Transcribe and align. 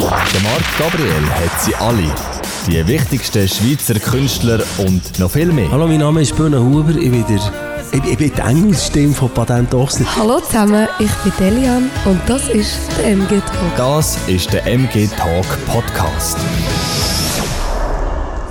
Der 0.00 0.40
Marc 0.42 0.78
Gabriel 0.78 1.28
hat 1.28 1.60
sie 1.60 1.74
alle. 1.74 2.14
Die 2.68 2.86
wichtigsten 2.86 3.48
Schweizer 3.48 3.98
Künstler 3.98 4.62
und 4.78 5.18
noch 5.18 5.32
viel 5.32 5.52
mehr. 5.52 5.68
Hallo, 5.72 5.88
mein 5.88 5.98
Name 5.98 6.22
ist 6.22 6.36
Böhne 6.36 6.60
Huber. 6.62 6.90
Ich 6.90 7.10
bin, 7.10 7.26
der, 7.26 7.40
ich, 7.90 8.04
ich 8.04 8.16
bin 8.16 8.32
die 8.32 8.40
Engelsstimme 8.40 9.12
von 9.12 9.28
Patent 9.30 9.74
Ochsner. 9.74 10.06
Hallo 10.16 10.38
zusammen, 10.38 10.86
ich 11.00 11.10
bin 11.16 11.32
Delian 11.40 11.90
und 12.04 12.20
das 12.28 12.48
ist 12.48 12.78
der 12.96 13.06
MG 13.08 13.40
Talk. 13.40 13.76
Das 13.76 14.16
ist 14.28 14.52
der 14.52 14.64
MG 14.66 15.08
Talk 15.16 15.46
Podcast. 15.66 16.38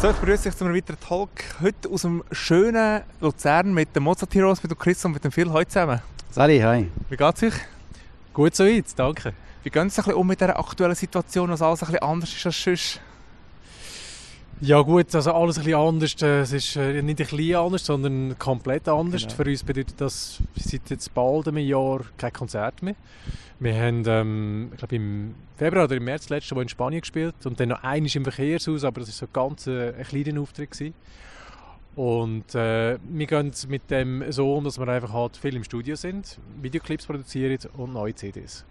So, 0.02 0.10
ich 0.10 0.16
begrüße 0.18 0.50
dich 0.50 0.58
zu 0.58 0.66
einem 0.66 0.76
weiteren 0.76 1.00
Talk. 1.00 1.30
Heute 1.62 1.90
aus 1.90 2.02
dem 2.02 2.26
schönen 2.34 3.04
Luzern 3.22 3.74
mit 3.74 3.96
dem 3.96 4.04
Mozart 4.04 4.36
Heroes, 4.36 4.62
mit 4.62 4.72
dem 4.72 4.78
Chris 4.78 5.06
und 5.06 5.14
mit 5.14 5.24
dem 5.24 5.32
Phil. 5.32 5.50
Heute 5.50 5.70
zusammen. 5.70 6.02
Sali, 6.30 6.60
hi. 6.60 6.92
Wie 7.10 7.16
geht's 7.16 7.42
euch? 7.42 7.54
Gut 8.34 8.54
so 8.54 8.66
weit, 8.66 8.86
danke. 8.98 9.34
Wie 9.64 9.70
gehen 9.70 9.90
Sie 9.90 10.00
ein 10.00 10.06
bisschen 10.06 10.14
um 10.14 10.28
mit 10.28 10.40
dieser 10.40 10.58
aktuellen 10.58 10.96
Situation, 10.96 11.50
dass 11.50 11.62
alles 11.62 11.84
ein 11.84 11.88
bisschen 11.88 12.04
anders 12.04 12.34
ist 12.34 12.46
als 12.46 12.64
sonst? 12.64 13.02
Ja 14.60 14.82
gut, 14.82 15.14
also 15.14 15.34
alles 15.34 15.60
ein 15.60 15.66
bisschen 15.66 15.80
anders. 15.80 16.16
äh, 16.22 16.40
Es 16.40 16.52
ist 16.52 16.76
äh, 16.78 17.02
nicht 17.04 17.20
ein 17.22 17.28
bisschen 17.28 17.56
anders, 17.56 17.86
sondern 17.86 18.38
komplett 18.40 18.88
anders. 18.88 19.22
Genau. 19.22 19.36
Für 19.36 19.44
uns 19.44 19.64
bedeutet 19.64 20.02
das 20.02 20.42
seit 20.56 20.90
jetzt 20.90 21.14
bald 21.14 21.48
einem 21.48 21.58
Jahr 21.60 22.02
kein 22.18 22.34
Konzert 22.34 22.82
mehr. 22.82 22.96
Wir 23.60 23.76
haben, 23.76 24.04
ähm, 24.08 24.70
ich 24.72 24.78
glaube 24.78 24.96
im 24.96 25.36
Februar 25.58 25.86
oder 25.86 25.96
im 25.96 26.06
März 26.06 26.30
letztes 26.30 26.52
Jahr 26.52 26.62
in 26.62 26.70
Spanien 26.70 27.02
gespielt 27.02 27.36
und 27.46 27.60
dann 27.60 27.70
noch 27.70 27.84
einmal 27.84 28.10
im 28.12 28.24
Verkehrshaus, 28.24 28.84
aber 28.84 29.02
das 29.02 29.10
war 29.10 29.28
so 29.28 29.32
ganz 29.32 29.68
äh, 29.68 29.94
ein 29.94 30.04
kleiner 30.06 30.42
Auftritt. 30.42 30.72
Gewesen. 30.72 30.94
Und 31.96 32.54
äh, 32.56 32.98
wir 33.10 33.26
gehen 33.28 33.52
mit 33.68 33.90
dem 33.92 34.32
so 34.32 34.56
um, 34.56 34.64
dass 34.64 34.80
wir 34.80 34.88
einfach 34.88 35.14
halt 35.14 35.38
viel 35.38 35.56
im 35.56 35.64
Studio 35.64 35.96
sind, 35.96 36.40
Videoclips 36.62 37.06
produzieren 37.06 37.58
und 37.76 37.94
neue 37.94 38.14
CDs. 38.14 38.66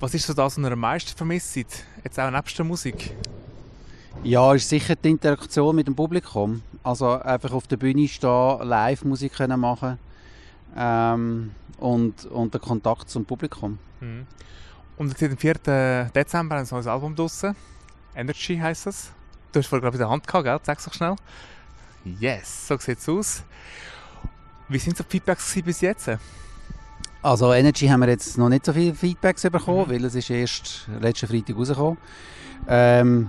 Was 0.00 0.14
ist 0.14 0.28
so 0.28 0.32
das, 0.32 0.56
was 0.56 0.64
ihr 0.64 0.70
am 0.72 0.78
meisten 0.78 1.16
vermisst? 1.16 1.56
Jetzt 1.56 2.20
auch 2.20 2.30
nebst 2.30 2.56
der 2.56 2.64
Musik? 2.64 3.16
Ja, 4.22 4.54
ist 4.54 4.68
sicher 4.68 4.94
die 4.94 5.10
Interaktion 5.10 5.74
mit 5.74 5.88
dem 5.88 5.96
Publikum. 5.96 6.62
Also 6.84 7.20
einfach 7.20 7.50
auf 7.50 7.66
der 7.66 7.78
Bühne 7.78 8.06
stehen, 8.06 8.60
live 8.62 9.04
Musik 9.04 9.34
können 9.34 9.58
machen 9.58 9.98
ähm, 10.76 11.50
und, 11.78 12.26
und 12.26 12.54
der 12.54 12.60
Kontakt 12.60 13.10
zum 13.10 13.24
Publikum. 13.24 13.80
Mhm. 14.00 14.26
Und 14.98 15.08
jetzt 15.08 15.20
dem 15.20 15.36
4. 15.36 16.10
Dezember 16.14 16.56
haben 16.56 16.64
Sie 16.64 16.72
ein 16.72 16.76
neues 16.76 16.86
Album 16.86 17.16
draussen. 17.16 17.56
Energy 18.14 18.56
heisst 18.56 18.86
es. 18.86 19.10
Du 19.50 19.58
hast 19.58 19.66
vorhin 19.66 19.88
ich 19.88 19.94
in 19.94 19.98
der 19.98 20.10
Hand 20.10 20.28
gehabt, 20.28 20.44
gell? 20.44 20.60
Sag's 20.62 20.84
doch 20.84 20.94
schnell. 20.94 21.16
Yes, 22.04 22.68
so 22.68 22.76
sieht 22.78 22.98
es 22.98 23.08
aus. 23.08 23.42
Wie 24.68 24.78
sind 24.78 24.96
so 24.96 25.02
die 25.02 25.10
Feedbacks 25.10 25.60
bis 25.60 25.80
jetzt? 25.80 26.08
Also 27.22 27.52
Energy 27.52 27.88
haben 27.88 28.00
wir 28.00 28.08
jetzt 28.08 28.38
noch 28.38 28.48
nicht 28.48 28.64
so 28.64 28.72
viele 28.72 28.94
Feedbacks 28.94 29.42
bekommen, 29.42 29.86
Mhm. 29.88 29.90
weil 29.90 30.04
es 30.04 30.14
ist 30.14 30.30
erst 30.30 30.88
letzten 31.00 31.26
Freitag 31.26 31.56
rausgekommen. 31.56 31.98
Ähm, 32.68 33.28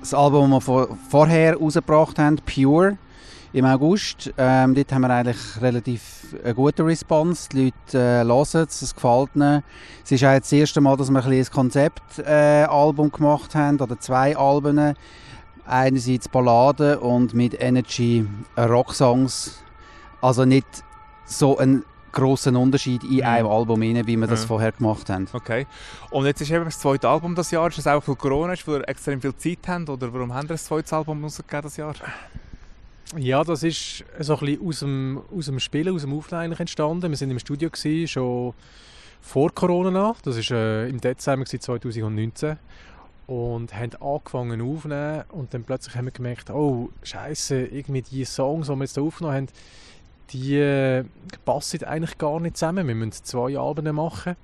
das 0.00 0.12
Album, 0.12 0.50
das 0.50 0.58
wir 0.58 0.60
vor, 0.60 0.98
vorher 1.08 1.56
rausgebracht 1.56 2.18
haben, 2.18 2.36
Pure, 2.44 2.98
im 3.54 3.64
August, 3.66 4.32
ähm, 4.38 4.74
dort 4.74 4.92
haben 4.92 5.02
wir 5.02 5.10
eigentlich 5.10 5.60
relativ 5.60 6.34
eine 6.42 6.54
gute 6.54 6.84
Response. 6.84 7.48
Die 7.50 7.64
Leute 7.66 7.98
äh, 7.98 8.24
hören 8.24 8.66
es, 8.68 8.82
es 8.82 8.94
gefällt 8.94 9.30
ihnen. 9.34 9.62
Es 10.04 10.10
ist 10.12 10.24
auch 10.24 10.38
das 10.38 10.52
erste 10.52 10.80
Mal, 10.80 10.96
dass 10.96 11.10
wir 11.10 11.24
ein, 11.24 11.32
ein 11.32 11.46
Konzeptalbum 11.50 13.06
äh, 13.06 13.10
gemacht 13.10 13.54
haben, 13.54 13.78
oder 13.80 13.98
zwei 14.00 14.36
Alben. 14.36 14.94
Einerseits 15.66 16.28
Balladen 16.28 16.98
und 16.98 17.34
mit 17.34 17.58
Energy 17.60 18.26
äh, 18.56 18.62
Rocksongs. 18.62 19.58
Also 20.20 20.44
nicht 20.44 20.66
so 21.26 21.58
ein 21.58 21.84
grossen 22.12 22.56
Unterschied 22.56 23.02
in 23.04 23.16
Mhm. 23.16 23.22
einem 23.22 23.46
Album, 23.48 23.80
rein, 23.82 24.06
wie 24.06 24.16
wir 24.16 24.26
das 24.26 24.42
Ja. 24.42 24.46
vorher 24.48 24.72
gemacht 24.72 25.08
haben. 25.10 25.26
Okay. 25.32 25.66
Und 26.10 26.26
jetzt 26.26 26.40
ist 26.40 26.50
eben 26.50 26.64
das 26.66 26.78
zweite 26.78 27.08
Album 27.08 27.34
das 27.34 27.50
Jahr. 27.50 27.68
Ist 27.68 27.78
das 27.78 27.86
auch, 27.86 28.06
weil 28.06 28.16
Corona 28.16 28.52
ist, 28.52 28.66
weil 28.68 28.80
ihr 28.80 28.88
extrem 28.88 29.20
viel 29.20 29.34
Zeit 29.36 29.58
habt? 29.66 29.88
Oder 29.88 30.12
warum 30.12 30.32
habt 30.32 30.44
ihr 30.44 30.48
das 30.48 30.64
zweite 30.66 30.94
Album 30.96 31.22
rausgegeben 31.24 31.62
das 31.62 31.76
Jahr? 31.76 31.94
Ja, 33.16 33.44
das 33.44 33.62
ist 33.62 34.04
so 34.20 34.34
ein 34.38 34.40
bisschen 34.46 34.66
aus 34.66 34.78
dem, 34.80 35.22
aus 35.36 35.44
dem 35.46 35.58
Spielen, 35.60 35.94
aus 35.94 36.02
dem 36.02 36.14
Aufnehmen 36.16 36.42
eigentlich 36.44 36.60
entstanden. 36.60 37.10
Wir 37.10 37.16
sind 37.16 37.30
im 37.30 37.38
Studio 37.38 37.68
gewesen, 37.68 38.08
schon 38.08 38.54
vor 39.20 39.50
Corona 39.54 39.90
noch. 39.90 40.20
Das 40.22 40.36
war 40.50 40.56
äh, 40.56 40.88
im 40.88 41.00
Dezember 41.00 41.44
gewesen, 41.44 41.60
2019 41.60 42.56
und 43.26 43.72
haben 43.74 43.90
angefangen 44.00 44.60
aufzunehmen 44.62 45.24
und 45.30 45.52
dann 45.54 45.62
plötzlich 45.62 45.94
haben 45.94 46.06
wir 46.06 46.12
gemerkt, 46.12 46.50
oh 46.50 46.88
Scheiße, 47.02 47.66
irgendwie 47.66 48.02
die 48.02 48.24
Songs, 48.24 48.66
die 48.66 48.74
wir 48.74 48.80
jetzt 48.82 48.94
hier 48.94 49.02
aufgenommen 49.02 49.36
haben, 49.36 49.48
die 50.32 51.02
passen 51.44 51.84
eigentlich 51.84 52.18
gar 52.18 52.40
nicht 52.40 52.56
zusammen. 52.56 52.86
Wir 52.86 52.94
müssen 52.94 53.12
zwei 53.12 53.58
Alben 53.58 53.94
machen. 53.94 54.36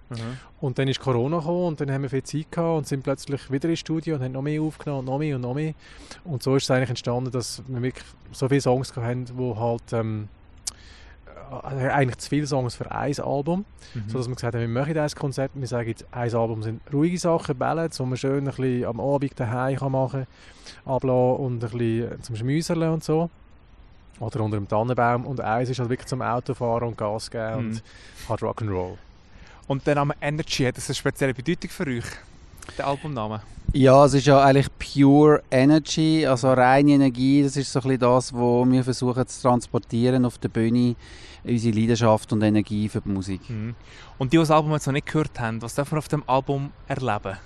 Und 0.61 0.79
dann 0.79 0.89
ist 0.89 1.01
Corona 1.01 1.39
gekommen 1.39 1.67
und 1.67 1.81
dann 1.81 1.91
haben 1.91 2.03
wir 2.03 2.11
viel 2.11 2.23
Zeit 2.23 2.51
gehabt 2.51 2.79
und 2.79 2.87
sind 2.87 3.03
plötzlich 3.05 3.51
wieder 3.51 3.69
ins 3.69 3.79
Studio 3.79 4.17
und 4.17 4.23
haben 4.23 4.33
noch 4.33 4.43
mehr 4.43 4.61
aufgenommen 4.61 5.01
und 5.01 5.05
noch 5.07 5.19
mehr 5.19 5.37
und 5.37 5.43
noch 5.43 5.55
mehr. 5.55 5.75
Und 6.25 6.43
so 6.43 6.57
ist 6.57 6.65
es 6.65 6.71
eigentlich 6.71 6.91
entstanden, 6.91 7.31
dass 7.31 7.63
wir 7.67 7.83
wirklich 7.83 8.05
so 8.33 8.49
viele 8.49 8.61
Songs 8.61 8.95
haben, 8.97 9.27
wo 9.37 9.57
halt 9.57 9.93
ähm, 9.93 10.29
äh, 11.51 11.89
eigentlich 11.89 12.19
zu 12.19 12.29
viele 12.29 12.47
Songs 12.47 12.75
für 12.75 12.91
ein 12.91 13.19
Album. 13.21 13.65
Mhm. 13.95 14.09
So 14.09 14.19
dass 14.19 14.29
wir 14.29 14.35
gesagt 14.35 14.55
haben, 14.55 14.61
wir 14.61 14.69
machen 14.69 14.95
dieses 14.95 15.17
Konzept, 15.17 15.55
wir 15.59 15.67
sagen 15.67 15.89
jetzt, 15.89 16.07
ein 16.11 16.35
Album 16.35 16.63
sind 16.63 16.81
ruhige 16.93 17.19
Sachen, 17.19 17.57
Ballads, 17.57 17.97
die 17.97 18.03
man 18.03 18.17
schön 18.17 18.39
ein 18.39 18.45
bisschen 18.45 18.85
am 18.85 19.01
Abend 19.01 19.39
daheim 19.39 19.77
kann 19.77 19.93
machen 19.93 20.27
kann, 20.85 20.95
ablassen 20.95 21.37
und 21.37 21.65
ein 21.65 21.71
bisschen 21.71 22.23
zum 22.23 22.37
Schmüserle 22.37 22.93
und 22.93 23.05
so. 23.05 23.31
Oder 24.21 24.41
unter 24.41 24.57
dem 24.57 24.67
Tannenbaum. 24.69 25.27
Und 25.27 25.41
eins 25.41 25.71
ist 25.71 25.79
halt 25.79 25.89
wirklich 25.91 26.09
zum 26.09 26.23
Autofahren 26.23 26.89
und 26.89 26.97
Gas 26.99 27.31
geben 27.31 27.57
Mhm. 27.69 27.71
und 27.71 27.83
halt 28.29 28.41
Rock'n'Roll. 28.41 28.97
Und 29.67 29.87
der 29.87 29.95
Name 29.97 30.15
Energy, 30.21 30.65
hat 30.65 30.77
das 30.77 30.89
eine 30.89 30.95
spezielle 30.95 31.35
Bedeutung 31.35 31.71
für 31.71 31.87
euch? 31.87 32.05
Der 32.77 32.87
Albumname? 32.87 33.41
Ja, 33.73 34.05
es 34.07 34.15
ist 34.15 34.27
ja 34.27 34.43
eigentlich 34.43 34.69
Pure 34.79 35.43
Energy, 35.51 36.27
also 36.27 36.53
reine 36.53 36.93
Energie. 36.93 37.43
Das 37.43 37.57
ist 37.57 37.71
so 37.71 37.81
ein 37.81 37.83
bisschen 37.83 38.01
das, 38.01 38.33
was 38.33 38.71
wir 38.71 38.85
versuchen 38.85 39.27
zu 39.27 39.43
transportieren 39.43 40.25
auf 40.25 40.39
der 40.39 40.49
Bühne. 40.49 40.97
Unsere 41.45 41.79
Leidenschaft 41.79 42.33
und 42.33 42.43
Energie 42.43 42.89
für 42.89 43.01
die 43.03 43.11
Musik. 43.11 43.49
Mhm. 43.49 43.75
Und 44.17 44.33
die, 44.33 44.37
die 44.37 44.41
das 44.41 44.51
Album 44.51 44.73
jetzt 44.73 44.87
noch 44.87 44.93
nicht 44.95 45.07
gehört 45.07 45.39
haben, 45.39 45.61
was 45.63 45.75
dürfen 45.75 45.93
wir 45.93 45.99
auf 45.99 46.09
dem 46.09 46.23
Album 46.27 46.71
erleben? 46.89 47.37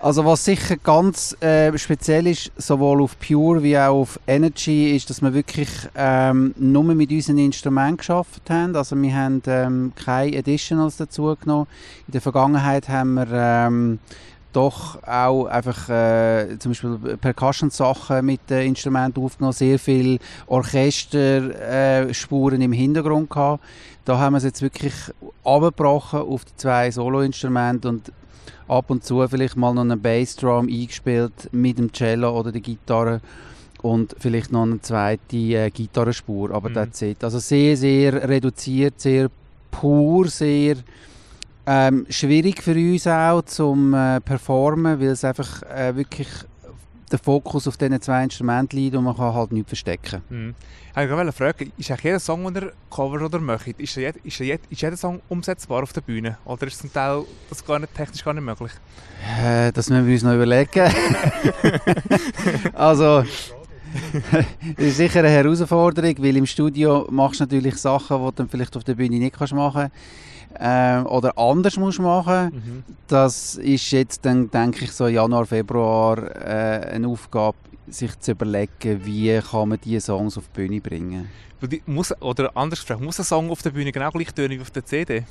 Also 0.00 0.24
was 0.24 0.44
sicher 0.44 0.76
ganz 0.76 1.40
äh, 1.42 1.76
speziell 1.78 2.26
ist, 2.26 2.50
sowohl 2.56 3.02
auf 3.02 3.18
Pure 3.18 3.62
wie 3.62 3.78
auch 3.78 4.00
auf 4.00 4.20
Energy, 4.26 4.96
ist, 4.96 5.10
dass 5.10 5.22
wir 5.22 5.34
wirklich 5.34 5.68
ähm, 5.94 6.54
nur 6.56 6.84
mit 6.84 7.10
unseren 7.10 7.38
Instrumenten 7.38 7.98
geschafft 7.98 8.48
haben. 8.48 8.74
Also 8.76 9.00
wir 9.00 9.14
haben 9.14 9.42
ähm, 9.46 9.92
keine 9.96 10.38
Additionals 10.38 10.96
dazu 10.96 11.36
genommen. 11.40 11.66
In 12.06 12.12
der 12.12 12.20
Vergangenheit 12.20 12.88
haben 12.88 13.14
wir 13.14 13.28
ähm, 13.32 13.98
doch 14.52 15.02
auch 15.04 15.46
einfach 15.46 15.88
äh, 15.88 16.58
zum 16.58 16.72
Beispiel 16.72 17.16
Percussion-Sachen 17.20 18.24
mit 18.24 18.40
den 18.48 18.68
Instrumenten 18.68 19.22
aufgenommen, 19.22 19.52
sehr 19.52 19.78
viel 19.78 20.18
Orchesterspuren 20.46 22.60
äh, 22.60 22.64
im 22.64 22.72
Hintergrund 22.72 23.28
gehabt. 23.30 23.62
Da 24.04 24.18
haben 24.18 24.32
wir 24.32 24.38
es 24.38 24.44
jetzt 24.44 24.62
wirklich 24.62 24.94
abgebrochen 25.44 26.20
auf 26.20 26.44
die 26.44 26.56
zwei 26.56 26.90
Solo-Instrumente 26.90 27.88
und 27.88 28.10
ab 28.66 28.90
und 28.90 29.04
zu 29.04 29.26
vielleicht 29.28 29.56
mal 29.56 29.74
noch 29.74 29.82
einen 29.82 30.00
Bassdrum 30.00 30.68
eingespielt 30.68 31.48
mit 31.52 31.78
dem 31.78 31.92
Cello 31.92 32.38
oder 32.38 32.52
der 32.52 32.60
Gitarre 32.60 33.20
und 33.82 34.14
vielleicht 34.18 34.50
noch 34.52 34.62
eine 34.62 34.80
zweite 34.80 35.36
äh, 35.36 35.70
Gitarrenspur, 35.70 36.50
aber 36.50 36.68
Mhm. 36.70 36.74
that's 36.74 37.02
it. 37.02 37.22
Also 37.22 37.38
sehr, 37.38 37.76
sehr 37.76 38.28
reduziert, 38.28 39.00
sehr 39.00 39.30
pur, 39.70 40.26
sehr 40.28 40.76
ähm, 41.66 42.06
schwierig 42.08 42.62
für 42.62 42.74
uns 42.74 43.06
auch 43.06 43.42
zum 43.42 43.94
äh, 43.94 44.20
Performen, 44.20 44.98
weil 45.00 45.08
es 45.08 45.24
einfach 45.24 45.62
äh, 45.64 45.94
wirklich 45.94 46.28
der 47.08 47.18
Fokus 47.18 47.66
auf 47.68 47.76
diesen 47.76 48.00
zwei 48.00 48.24
Instrumenten 48.24 48.76
liegt 48.76 48.96
und 48.96 49.04
man 49.04 49.16
kann 49.16 49.34
halt 49.34 49.52
nichts 49.52 49.70
verstecken. 49.70 50.22
Mhm. 50.28 50.54
Ich 50.90 50.96
wollte 50.96 51.08
gerade 51.08 51.32
fragen, 51.32 51.72
ist 51.76 51.90
eigentlich 51.90 52.04
jeder 52.04 52.20
Song, 52.20 52.52
den 52.52 52.64
ihr 52.64 52.72
covert 52.90 53.22
oder 53.22 53.38
macht, 53.38 53.68
ist, 53.68 53.94
jed, 53.94 54.16
ist, 54.24 54.38
jed, 54.38 54.60
ist 54.68 54.82
jeder 54.82 54.96
Song 54.96 55.20
umsetzbar 55.28 55.82
auf 55.82 55.92
der 55.92 56.00
Bühne? 56.00 56.38
Oder 56.44 56.66
ist 56.66 56.80
zum 56.80 56.92
Teil 56.92 57.24
das 57.48 57.64
gar 57.64 57.78
nicht, 57.78 57.94
technisch 57.94 58.24
gar 58.24 58.34
nicht 58.34 58.42
möglich? 58.42 58.72
Äh, 59.40 59.70
das 59.72 59.90
müssen 59.90 60.06
wir 60.06 60.14
uns 60.14 60.22
noch 60.22 60.34
überlegen. 60.34 60.90
also, 62.74 63.22
das 64.76 64.86
ist 64.86 64.96
sicher 64.96 65.20
eine 65.20 65.30
Herausforderung, 65.30 66.14
weil 66.18 66.36
im 66.36 66.46
Studio 66.46 67.06
machst 67.10 67.40
du 67.40 67.44
natürlich 67.44 67.76
Sachen, 67.76 68.18
die 68.18 68.24
du 68.24 68.32
dann 68.32 68.48
vielleicht 68.48 68.76
auf 68.76 68.84
der 68.84 68.94
Bühne 68.94 69.18
nicht 69.18 69.36
kannst 69.36 69.54
ähm, 70.58 71.06
oder 71.06 71.36
anders 71.38 71.76
musst 71.76 71.98
machen. 72.00 72.84
Das 73.06 73.56
ist 73.56 73.90
jetzt 73.90 74.24
dann, 74.24 74.50
denke 74.50 74.84
ich, 74.84 74.92
so 74.92 75.06
Januar, 75.08 75.46
Februar 75.46 76.18
äh, 76.18 76.90
eine 76.94 77.08
Aufgabe, 77.08 77.56
sich 77.88 78.18
zu 78.20 78.32
überlegen, 78.32 79.04
wie 79.04 79.40
kann 79.40 79.68
man 79.70 79.78
diese 79.82 80.06
Songs 80.06 80.36
auf 80.36 80.44
die 80.48 80.60
Bühne 80.66 80.80
bringen. 80.80 81.28
Muss, 81.86 82.12
oder 82.22 82.56
anders 82.56 82.80
gefragt, 82.80 83.00
muss 83.00 83.18
ein 83.18 83.24
Song 83.24 83.50
auf 83.50 83.62
der 83.62 83.70
Bühne 83.70 83.90
genau 83.92 84.10
gleich 84.10 84.32
tönen 84.32 84.58
wie 84.58 84.60
auf 84.60 84.70
der 84.70 84.84
CD? 84.84 85.24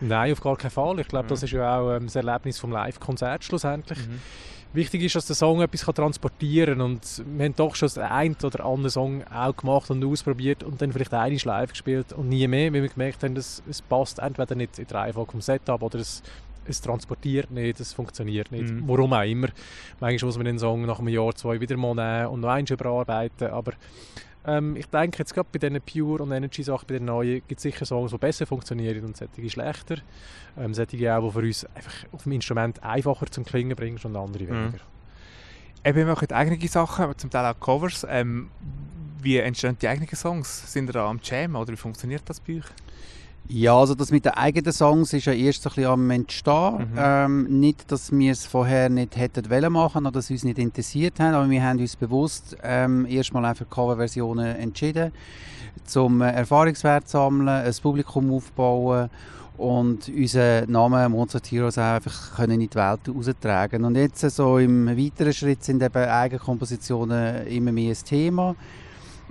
Nein, 0.00 0.32
auf 0.32 0.40
gar 0.40 0.56
keinen 0.56 0.70
Fall. 0.70 1.00
Ich 1.00 1.08
glaube, 1.08 1.24
Mhm. 1.24 1.28
das 1.28 1.42
ist 1.42 1.50
ja 1.52 1.78
auch 1.78 1.92
ähm, 1.96 2.06
das 2.06 2.16
Erlebnis 2.16 2.58
vom 2.58 2.70
Live-Konzert 2.72 3.44
schlussendlich. 3.44 3.98
Wichtig 4.72 5.02
ist, 5.02 5.14
dass 5.14 5.26
der 5.26 5.36
Song 5.36 5.62
etwas 5.62 5.80
transportieren 5.80 6.78
kann. 6.78 6.80
Und 6.82 7.24
wir 7.26 7.46
haben 7.46 7.56
doch 7.56 7.74
schon 7.74 7.88
den 7.88 8.02
einen 8.02 8.36
oder 8.42 8.64
anderen 8.64 8.90
Song 8.90 9.24
auch 9.24 9.56
gemacht 9.56 9.90
und 9.90 10.04
ausprobiert 10.04 10.62
und 10.62 10.80
dann 10.82 10.92
vielleicht 10.92 11.14
eine 11.14 11.36
live 11.36 11.70
gespielt 11.70 12.12
und 12.12 12.28
nie 12.28 12.46
mehr, 12.46 12.72
weil 12.72 12.82
wir 12.82 12.88
gemerkt 12.88 13.22
haben, 13.22 13.34
dass 13.34 13.62
es 13.68 13.80
passt 13.80 14.18
entweder 14.18 14.54
nicht 14.54 14.78
in 14.78 14.86
Reihenfolge 14.86 15.32
vom 15.32 15.40
Setup 15.40 15.82
oder 15.82 15.98
es, 15.98 16.22
es 16.66 16.82
transportiert 16.82 17.50
nicht, 17.50 17.80
es 17.80 17.94
funktioniert 17.94 18.52
nicht. 18.52 18.68
Mhm. 18.68 18.84
Warum 18.86 19.14
auch 19.14 19.22
immer. 19.22 19.48
Manchmal 20.00 20.26
muss 20.26 20.36
man 20.36 20.44
den 20.44 20.58
Song 20.58 20.82
nach 20.82 20.98
einem 20.98 21.08
Jahr, 21.08 21.34
zwei 21.34 21.60
wieder 21.60 21.76
mal 21.78 21.94
nehmen 21.94 22.32
und 22.32 22.40
noch 22.40 22.50
eins 22.50 22.70
überarbeiten, 22.70 23.48
aber 23.48 23.72
ähm, 24.48 24.76
ich 24.76 24.86
denke 24.86 25.18
jetzt 25.18 25.34
gerade 25.34 25.48
bei 25.52 25.58
diesen 25.58 25.80
Pure 25.82 26.22
und 26.22 26.32
Energy 26.32 26.62
Sachen, 26.62 26.86
bei 26.86 26.94
den 26.94 27.04
neuen, 27.04 27.42
gibt 27.46 27.58
es 27.58 27.62
sicher 27.62 27.84
Songs, 27.84 28.10
die 28.10 28.18
besser 28.18 28.46
funktionieren 28.46 29.04
und 29.04 29.16
solche 29.16 29.50
schlechter. 29.50 29.96
Ähm, 30.56 30.72
solche 30.72 31.16
auch, 31.16 31.26
die 31.26 31.32
für 31.32 31.46
uns 31.46 31.64
einfach 31.74 31.92
auf 32.12 32.22
dem 32.22 32.32
Instrument 32.32 32.82
einfacher 32.82 33.26
zum 33.26 33.44
Klingen 33.44 33.76
bringen 33.76 34.00
und 34.02 34.16
andere 34.16 34.44
Mhm. 34.44 34.48
weniger. 34.48 34.78
Eben, 35.84 35.98
wir 35.98 36.06
machen 36.06 36.30
eigene 36.32 36.68
Sachen, 36.68 37.16
zum 37.18 37.30
Teil 37.30 37.44
auch 37.44 37.60
Covers. 37.60 38.06
Ähm, 38.08 38.50
wie 39.20 39.36
entstehen 39.36 39.76
die 39.80 39.88
eigenen 39.88 40.08
Songs? 40.14 40.72
Sind 40.72 40.88
ihr 40.88 40.92
da 40.94 41.06
am 41.08 41.20
Jam 41.22 41.54
oder 41.56 41.72
wie 41.72 41.76
funktioniert 41.76 42.22
das 42.26 42.40
bei 42.40 42.58
euch? 42.58 42.64
Ja, 43.50 43.78
also 43.78 43.94
das 43.94 44.10
mit 44.10 44.26
den 44.26 44.32
eigenen 44.32 44.72
Songs 44.74 45.14
ist 45.14 45.24
ja 45.24 45.32
erst 45.32 45.62
so 45.62 45.70
ein 45.70 45.74
bisschen 45.74 45.90
am 45.90 46.10
Entstehen. 46.10 46.76
Mhm. 46.76 46.98
Ähm, 46.98 47.60
nicht, 47.60 47.90
dass 47.90 48.12
wir 48.12 48.32
es 48.32 48.44
vorher 48.44 48.90
nicht 48.90 49.16
hätten 49.16 49.48
wollen 49.48 49.72
machen 49.72 50.04
oder 50.04 50.12
dass 50.12 50.26
es 50.26 50.32
uns 50.32 50.44
nicht 50.44 50.58
interessiert 50.58 51.18
haben, 51.18 51.34
aber 51.34 51.48
wir 51.48 51.62
haben 51.64 51.78
uns 51.78 51.96
bewusst 51.96 52.58
ähm, 52.62 53.06
erstmal 53.06 53.46
einfach 53.46 53.68
Coverversionen 53.70 54.56
entschieden, 54.56 55.12
zum 55.84 56.20
Erfahrungswert 56.20 57.08
sammeln, 57.08 57.48
ein 57.48 57.74
Publikum 57.80 58.30
aufbauen 58.34 59.08
und 59.56 60.10
unseren 60.10 60.70
Namen 60.70 61.10
Mozart 61.10 61.50
Heroes 61.50 61.78
auch 61.78 61.94
einfach 61.94 62.36
können 62.36 62.60
in 62.60 62.68
die 62.68 62.74
Welt 62.76 63.08
austragen. 63.08 63.82
Und 63.82 63.96
jetzt 63.96 64.20
so 64.30 64.58
im 64.58 64.88
weiteren 64.88 65.32
Schritt 65.32 65.64
sind 65.64 65.82
eben 65.82 66.04
Eigenkompositionen 66.04 67.46
immer 67.46 67.72
mehr 67.72 67.92
ein 67.92 68.04
Thema. 68.04 68.54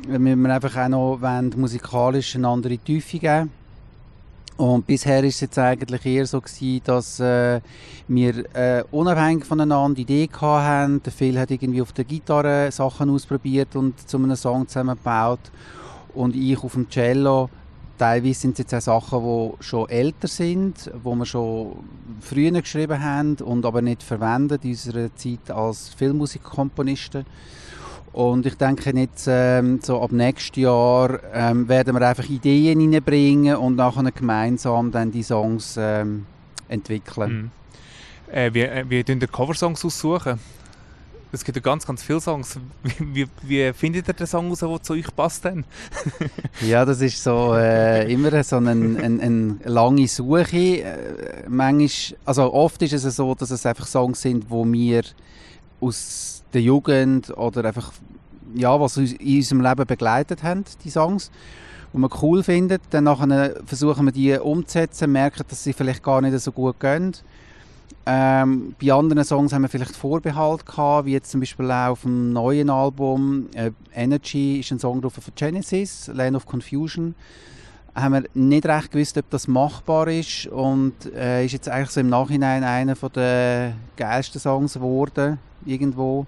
Weil 0.07 0.19
wir 0.19 0.53
einfach 0.53 0.75
auch 0.75 0.89
noch 0.89 1.21
wollen, 1.21 1.53
musikalisch 1.55 2.35
eine 2.35 2.47
andere 2.47 2.77
Tiefe 2.79 3.19
geben 3.19 3.51
und 4.57 4.87
bisher 4.87 5.23
ist 5.23 5.35
es 5.35 5.41
jetzt 5.41 5.59
eigentlich 5.59 6.03
eher 6.05 6.25
so 6.25 6.41
gewesen, 6.41 6.81
dass 6.83 7.19
äh, 7.19 7.61
wir 8.07 8.55
äh, 8.55 8.83
unabhängig 8.89 9.45
voneinander 9.45 9.95
die 9.95 10.01
Idee 10.01 10.25
gehabt 10.25 10.63
haben. 10.65 11.03
Der 11.03 11.13
Phil 11.13 11.39
hat 11.39 11.51
irgendwie 11.51 11.81
auf 11.81 11.93
der 11.93 12.05
Gitarre 12.05 12.71
Sachen 12.71 13.11
ausprobiert 13.11 13.75
und 13.75 14.09
zu 14.09 14.17
einem 14.17 14.35
Song 14.35 14.67
zusammengebaut. 14.67 15.51
Und 16.15 16.35
ich 16.35 16.57
auf 16.63 16.73
dem 16.73 16.89
Cello. 16.89 17.51
Teilweise 17.99 18.41
sind 18.41 18.53
es 18.53 18.71
jetzt 18.71 18.73
auch 18.87 19.01
Sachen, 19.01 19.23
die 19.23 19.63
schon 19.63 19.89
älter 19.89 20.27
sind, 20.27 20.91
wo 21.03 21.15
wir 21.15 21.25
schon 21.25 21.73
früher 22.21 22.51
geschrieben 22.59 23.03
haben 23.03 23.35
und 23.35 23.65
aber 23.65 23.83
nicht 23.83 24.01
verwendet 24.01 24.63
in 24.65 24.71
unserer 24.71 25.15
Zeit 25.15 25.51
als 25.51 25.89
Filmmusikkomponisten. 25.89 27.25
Und 28.17 28.47
ich 28.47 28.55
denke 28.55 28.89
jetzt, 28.97 29.27
ähm, 29.29 29.79
so 29.83 30.01
ab 30.01 30.11
nächstes 30.11 30.63
Jahr 30.63 31.19
ähm, 31.35 31.69
werden 31.69 31.93
wir 31.93 32.01
einfach 32.01 32.27
Ideen 32.27 32.91
reinbringen 32.91 33.57
und 33.57 33.75
nachher 33.75 34.11
gemeinsam 34.11 34.91
dann 34.91 35.11
die 35.11 35.21
Songs 35.21 35.75
ähm, 35.77 36.25
entwickeln. 36.67 37.51
Mhm. 38.27 38.33
Äh, 38.33 38.51
wie, 38.55 38.61
äh, 38.61 38.85
wie 38.89 39.05
ihr 39.07 39.27
Coversongs 39.27 39.85
aussuchen? 39.85 40.39
Es 41.31 41.43
gibt 41.43 41.57
ja 41.57 41.61
ganz, 41.61 41.85
ganz 41.85 42.01
viele 42.01 42.19
Songs. 42.19 42.59
Wie, 42.81 43.13
wie, 43.13 43.27
wie 43.43 43.73
findet 43.73 44.07
ihr 44.07 44.15
den 44.15 44.25
Song 44.25 44.49
raus, 44.49 44.61
der 44.61 44.81
zu 44.81 44.93
euch 44.93 45.15
passt? 45.15 45.45
Denn? 45.45 45.63
Ja, 46.61 46.85
das 46.85 47.01
ist 47.01 47.23
so 47.23 47.53
äh, 47.53 48.11
immer 48.11 48.43
so 48.43 48.55
eine 48.55 48.71
ein, 48.71 49.21
ein 49.21 49.61
lange 49.63 50.07
Suche. 50.07 50.81
Äh, 50.81 51.43
manchmal, 51.47 52.17
also 52.25 52.51
oft 52.51 52.81
ist 52.81 52.93
es 52.93 53.15
so, 53.15 53.35
dass 53.35 53.51
es 53.51 53.63
einfach 53.63 53.85
Songs 53.85 54.23
sind, 54.23 54.49
wo 54.49 54.65
wir 54.65 55.03
aus 55.79 56.36
der 56.53 56.61
Jugend 56.61 57.35
oder 57.37 57.65
einfach 57.65 57.91
ja, 58.55 58.79
was 58.79 58.97
uns 58.97 59.13
in 59.13 59.37
unserem 59.37 59.61
Leben 59.61 59.85
begleitet 59.85 60.43
haben, 60.43 60.63
die 60.83 60.89
Songs, 60.89 61.31
die 61.93 61.97
man 61.97 62.09
cool 62.21 62.43
findet. 62.43 62.81
Dann 62.91 63.05
nachher 63.05 63.55
versuchen 63.65 64.05
wir 64.05 64.11
die 64.11 64.33
umzusetzen, 64.37 65.11
merken, 65.11 65.43
dass 65.47 65.63
sie 65.63 65.73
vielleicht 65.73 66.03
gar 66.03 66.21
nicht 66.21 66.39
so 66.39 66.51
gut 66.51 66.79
gehen. 66.79 67.13
Ähm, 68.09 68.73
bei 68.81 68.93
anderen 68.93 69.25
Songs 69.25 69.51
haben 69.51 69.63
wir 69.63 69.69
vielleicht 69.69 69.95
Vorbehalt 69.95 70.65
gehabt, 70.65 71.05
wie 71.05 71.11
jetzt 71.11 71.29
zum 71.29 71.41
Beispiel 71.41 71.69
auch 71.69 71.89
auf 71.89 72.01
dem 72.03 72.31
neuen 72.31 72.69
Album 72.69 73.47
äh, 73.53 73.71
Energy 73.93 74.59
ist 74.61 74.71
ein 74.71 74.79
Song 74.79 75.01
drauf 75.01 75.13
von 75.13 75.33
Genesis, 75.35 76.09
Land 76.13 76.37
of 76.37 76.45
Confusion. 76.45 77.15
Haben 77.97 78.13
wir 78.13 78.23
nicht 78.35 78.65
recht 78.67 78.91
gewusst, 78.91 79.17
ob 79.17 79.27
das 79.31 79.47
machbar 79.47 80.07
ist 80.07 80.45
und 80.47 80.93
äh, 81.15 81.43
ist 81.45 81.53
jetzt 81.53 81.67
eigentlich 81.67 81.89
so 81.89 81.99
im 81.99 82.09
Nachhinein 82.09 82.63
einer 82.63 82.95
von 82.95 83.11
der 83.13 83.73
geilsten 83.95 84.39
Songs 84.39 84.75
geworden 84.75 85.39
irgendwo. 85.65 86.27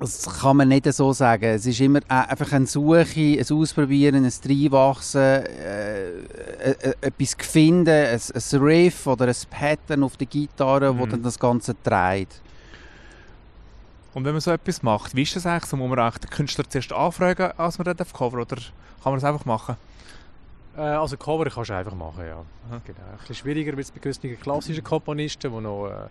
Das 0.00 0.40
kann 0.40 0.56
man 0.56 0.68
nicht 0.68 0.90
so 0.94 1.12
sagen. 1.12 1.44
Es 1.44 1.66
ist 1.66 1.80
immer 1.80 1.98
äh, 1.98 2.28
einfach 2.28 2.52
eine 2.52 2.66
Suche, 2.66 3.36
ein 3.38 3.44
Ausprobieren, 3.52 4.24
ein 4.24 4.32
Reinwachsen, 4.44 5.20
äh, 5.20 5.40
äh, 5.42 6.70
äh, 6.70 6.94
etwas 7.00 7.36
finden, 7.40 7.88
ein, 7.88 8.20
ein 8.34 8.58
Riff 8.60 9.06
oder 9.06 9.26
ein 9.26 9.34
Pattern 9.50 10.04
auf 10.04 10.16
der 10.16 10.26
Gitarre, 10.28 10.96
wo 10.96 11.04
Mhm. 11.04 11.10
dann 11.10 11.22
das 11.24 11.38
Ganze 11.38 11.74
dreht. 11.82 12.28
Und 14.14 14.24
wenn 14.24 14.32
man 14.32 14.40
so 14.40 14.50
etwas 14.50 14.82
macht, 14.82 15.14
wie 15.14 15.22
ist 15.22 15.36
das 15.36 15.46
eigentlich 15.46 15.66
so? 15.66 15.76
Muss 15.76 15.88
man 15.94 16.12
den 16.12 16.30
Künstler 16.30 16.68
zuerst 16.68 16.92
anfragen, 16.92 17.52
als 17.56 17.78
man 17.78 17.84
das 17.84 18.00
auf 18.00 18.12
Cover 18.12 18.38
oder 18.40 18.56
kann 18.56 19.12
man 19.12 19.14
das 19.14 19.24
einfach 19.24 19.44
machen? 19.44 19.76
Äh, 20.76 20.80
also 20.80 21.16
Cover 21.16 21.44
kannst 21.50 21.70
du 21.70 21.74
einfach 21.74 21.94
machen, 21.94 22.24
ja. 22.26 22.36
Aha. 22.70 22.80
Genau. 22.84 22.98
Ein 23.12 23.18
bisschen 23.18 23.34
schwieriger 23.36 23.72
wird 23.76 23.86
es 23.86 23.90
bei 23.90 24.00
gewissen 24.00 24.40
klassischen 24.40 24.82
Komponisten, 24.84 25.52
die 25.52 25.60
noch 25.60 25.88
äh, 25.88 26.08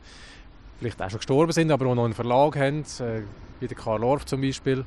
vielleicht 0.79 1.01
auch 1.01 1.09
schon 1.09 1.19
gestorben 1.19 1.51
sind, 1.51 1.71
aber 1.71 1.85
die 1.85 1.94
noch 1.95 2.05
einen 2.05 2.13
Verlag 2.13 2.55
haben, 2.55 2.81
äh, 2.99 3.21
wie 3.59 3.67
der 3.67 3.77
Karl 3.77 4.03
Orff 4.03 4.25
zum 4.25 4.41
Beispiel, 4.41 4.85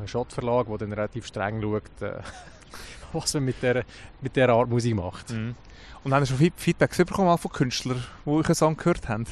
ein 0.00 0.08
Schott-Verlag, 0.08 0.66
der 0.68 0.78
dann 0.78 0.92
relativ 0.92 1.26
streng 1.26 1.60
schaut, 1.60 1.82
äh, 2.00 2.20
was 3.12 3.34
man 3.34 3.44
mit 3.44 3.60
dieser 3.62 3.82
mit 4.20 4.36
der 4.36 4.48
Art 4.48 4.70
Musik 4.70 4.94
macht. 4.94 5.30
Mhm. 5.30 5.54
Und 6.04 6.14
haben 6.14 6.22
ihr 6.22 6.26
schon 6.26 6.38
Feed- 6.38 6.54
Feedbacks 6.56 6.96
bekommen 6.96 7.36
von 7.36 7.52
Künstlern, 7.52 8.02
die 8.24 8.30
euch 8.30 8.46
einen 8.46 8.54
Song 8.54 8.76
gehört 8.76 9.08
haben? 9.08 9.26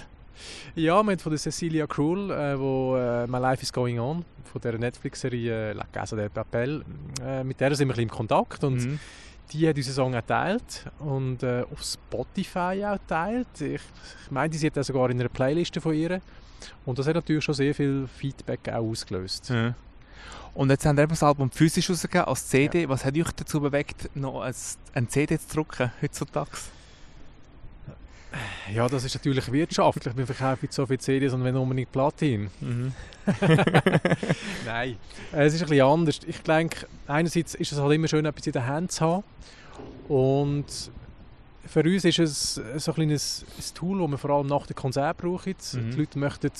Ja, 0.75 1.03
wir 1.03 1.11
haben 1.13 1.19
von 1.19 1.31
der 1.31 1.39
Cecilia 1.39 1.87
Krull, 1.87 2.31
äh, 2.31 2.59
wo 2.59 2.97
äh, 2.97 3.27
«My 3.27 3.39
Life 3.39 3.63
is 3.63 3.73
Going 3.73 3.99
On», 3.99 4.25
von 4.45 4.61
der 4.61 4.79
Netflix-Serie 4.79 5.71
äh, 5.71 5.73
«La 5.73 5.85
Casa 5.93 6.17
del 6.17 6.31
Papel», 6.31 6.85
äh, 7.25 7.45
mit 7.45 7.61
der 7.61 7.75
sind 7.75 7.89
wir 7.89 7.95
ein 7.95 7.97
bisschen 7.97 8.09
im 8.09 8.11
Kontakt 8.17 8.65
und 8.65 8.77
Mhm. 8.85 8.99
die 9.53 9.69
hat 9.69 9.77
unseren 9.77 9.95
Song 9.95 10.13
geteilt 10.13 10.87
und 10.99 11.43
äh, 11.43 11.65
auf 11.73 11.83
Spotify 11.83 12.85
auch 12.87 12.99
geteilt. 12.99 13.49
Ich, 13.61 13.81
ich 14.25 14.31
meine, 14.31 14.53
sie 14.55 14.67
hat 14.67 14.77
das 14.77 14.87
sogar 14.89 15.11
in 15.11 15.19
einer 15.21 15.29
Playliste 15.29 15.81
von 15.81 15.95
ihr. 15.95 16.21
Und 16.85 16.99
das 16.99 17.07
hat 17.07 17.15
natürlich 17.15 17.43
schon 17.43 17.55
sehr 17.55 17.75
viel 17.75 18.07
Feedback 18.07 18.69
auch 18.69 18.91
ausgelöst. 18.91 19.49
Ja. 19.51 19.75
Und 20.53 20.69
jetzt 20.71 20.85
haben 20.85 20.97
wir 20.97 21.05
eben 21.05 21.11
das 21.11 21.23
Album 21.23 21.51
physisch 21.51 21.89
rausgegeben 21.89 22.27
als 22.27 22.49
CD. 22.49 22.89
Was 22.89 23.05
hat 23.05 23.17
euch 23.17 23.33
dazu 23.33 23.61
bewegt, 23.61 24.15
noch 24.15 24.43
ein, 24.43 24.55
ein 24.95 25.09
CD 25.09 25.39
zu 25.39 25.55
drucken 25.55 25.91
heutzutage? 26.03 26.51
Ja, 28.73 28.89
das 28.89 29.05
ist 29.05 29.15
natürlich 29.15 29.51
wirtschaftlich. 29.51 30.17
Wir 30.17 30.27
verkaufen 30.27 30.61
nicht 30.63 30.73
so 30.73 30.87
viele 30.87 30.99
CDs 30.99 31.33
und 31.33 31.43
wenn 31.43 31.57
unbedingt 31.57 31.91
Platin. 31.91 32.51
Mhm. 32.61 32.93
Nein. 34.65 34.97
Äh, 35.33 35.45
es 35.45 35.55
ist 35.55 35.63
ein 35.63 35.69
bisschen 35.69 35.87
anders. 35.87 36.21
Ich 36.27 36.39
denke, 36.43 36.87
einerseits 37.07 37.55
ist 37.55 37.73
es 37.73 37.79
halt 37.79 37.93
immer 37.93 38.09
schön, 38.09 38.25
etwas 38.25 38.47
in 38.47 38.53
der 38.53 38.67
Hand 38.67 38.93
zu 38.93 39.05
haben. 39.05 39.25
Und 40.09 40.67
für 41.67 41.83
uns 41.83 42.05
ist 42.05 42.19
es 42.19 42.55
so 42.55 42.91
ein 42.93 42.95
kleines 42.95 43.45
ein 43.59 43.75
Tool, 43.75 44.01
das 44.01 44.11
wir 44.11 44.19
vor 44.19 44.31
allem 44.31 44.47
nach 44.47 44.67
dem 44.67 44.77
Konzert 44.77 45.19
brauchen. 45.19 45.55
Mhm. 45.73 45.91
Die 45.91 45.97
Leute 45.97 46.19
möchten, 46.19 46.51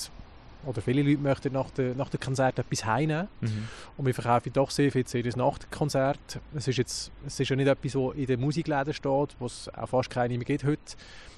oder 0.65 0.81
viele 0.81 1.01
Leute 1.01 1.21
möchten 1.21 1.53
nach 1.53 1.71
dem 1.71 1.97
nach 1.97 2.09
Konzert 2.19 2.59
etwas 2.59 2.85
heimnehmen. 2.85 3.27
Mhm. 3.41 3.67
Und 3.97 4.05
wir 4.05 4.13
verkaufen 4.13 4.53
doch 4.53 4.69
sehr 4.69 4.91
viele 4.91 5.05
CDs 5.05 5.35
nach 5.35 5.57
dem 5.57 5.69
Konzert. 5.71 6.39
Es 6.55 6.67
ist, 6.67 6.77
jetzt, 6.77 7.11
es 7.25 7.39
ist 7.39 7.49
ja 7.49 7.55
nicht 7.55 7.67
etwas, 7.67 7.95
was 7.95 8.15
in 8.15 8.25
den 8.25 8.39
Musikläden 8.39 8.93
steht, 8.93 9.35
wo 9.39 9.45
es 9.45 9.69
auch 9.73 9.89
fast 9.89 10.09
keine 10.09 10.37
mehr 10.37 10.45
gibt 10.45 10.63
heute. 10.63 10.95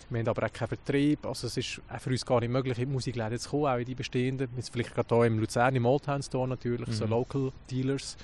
Wir 0.10 0.20
haben 0.20 0.28
aber 0.28 0.46
auch 0.46 0.54
keinen 0.54 0.68
Vertrieb. 0.68 1.26
Also 1.26 1.48
es 1.48 1.58
ist 1.58 1.82
auch 1.90 2.00
für 2.00 2.10
uns 2.10 2.26
gar 2.26 2.40
nicht 2.40 2.50
möglich, 2.50 2.78
in 2.78 2.88
die 2.88 2.94
Musikläden 2.94 3.40
zu 3.40 3.50
kommen, 3.50 3.66
auch 3.66 3.78
in 3.78 3.86
die 3.86 3.96
bestehenden. 3.96 4.50
Jetzt 4.56 4.72
vielleicht 4.72 4.94
gerade 4.94 5.16
hier 5.16 5.26
im 5.26 5.40
Luzern, 5.40 5.76
im 5.76 5.86
Old 5.86 6.04
Town 6.04 6.22
Store 6.22 6.48
natürlich, 6.48 6.90
so 6.92 7.06
Mhm. 7.06 7.10
Local 7.12 7.52
Dealers. 7.72 8.18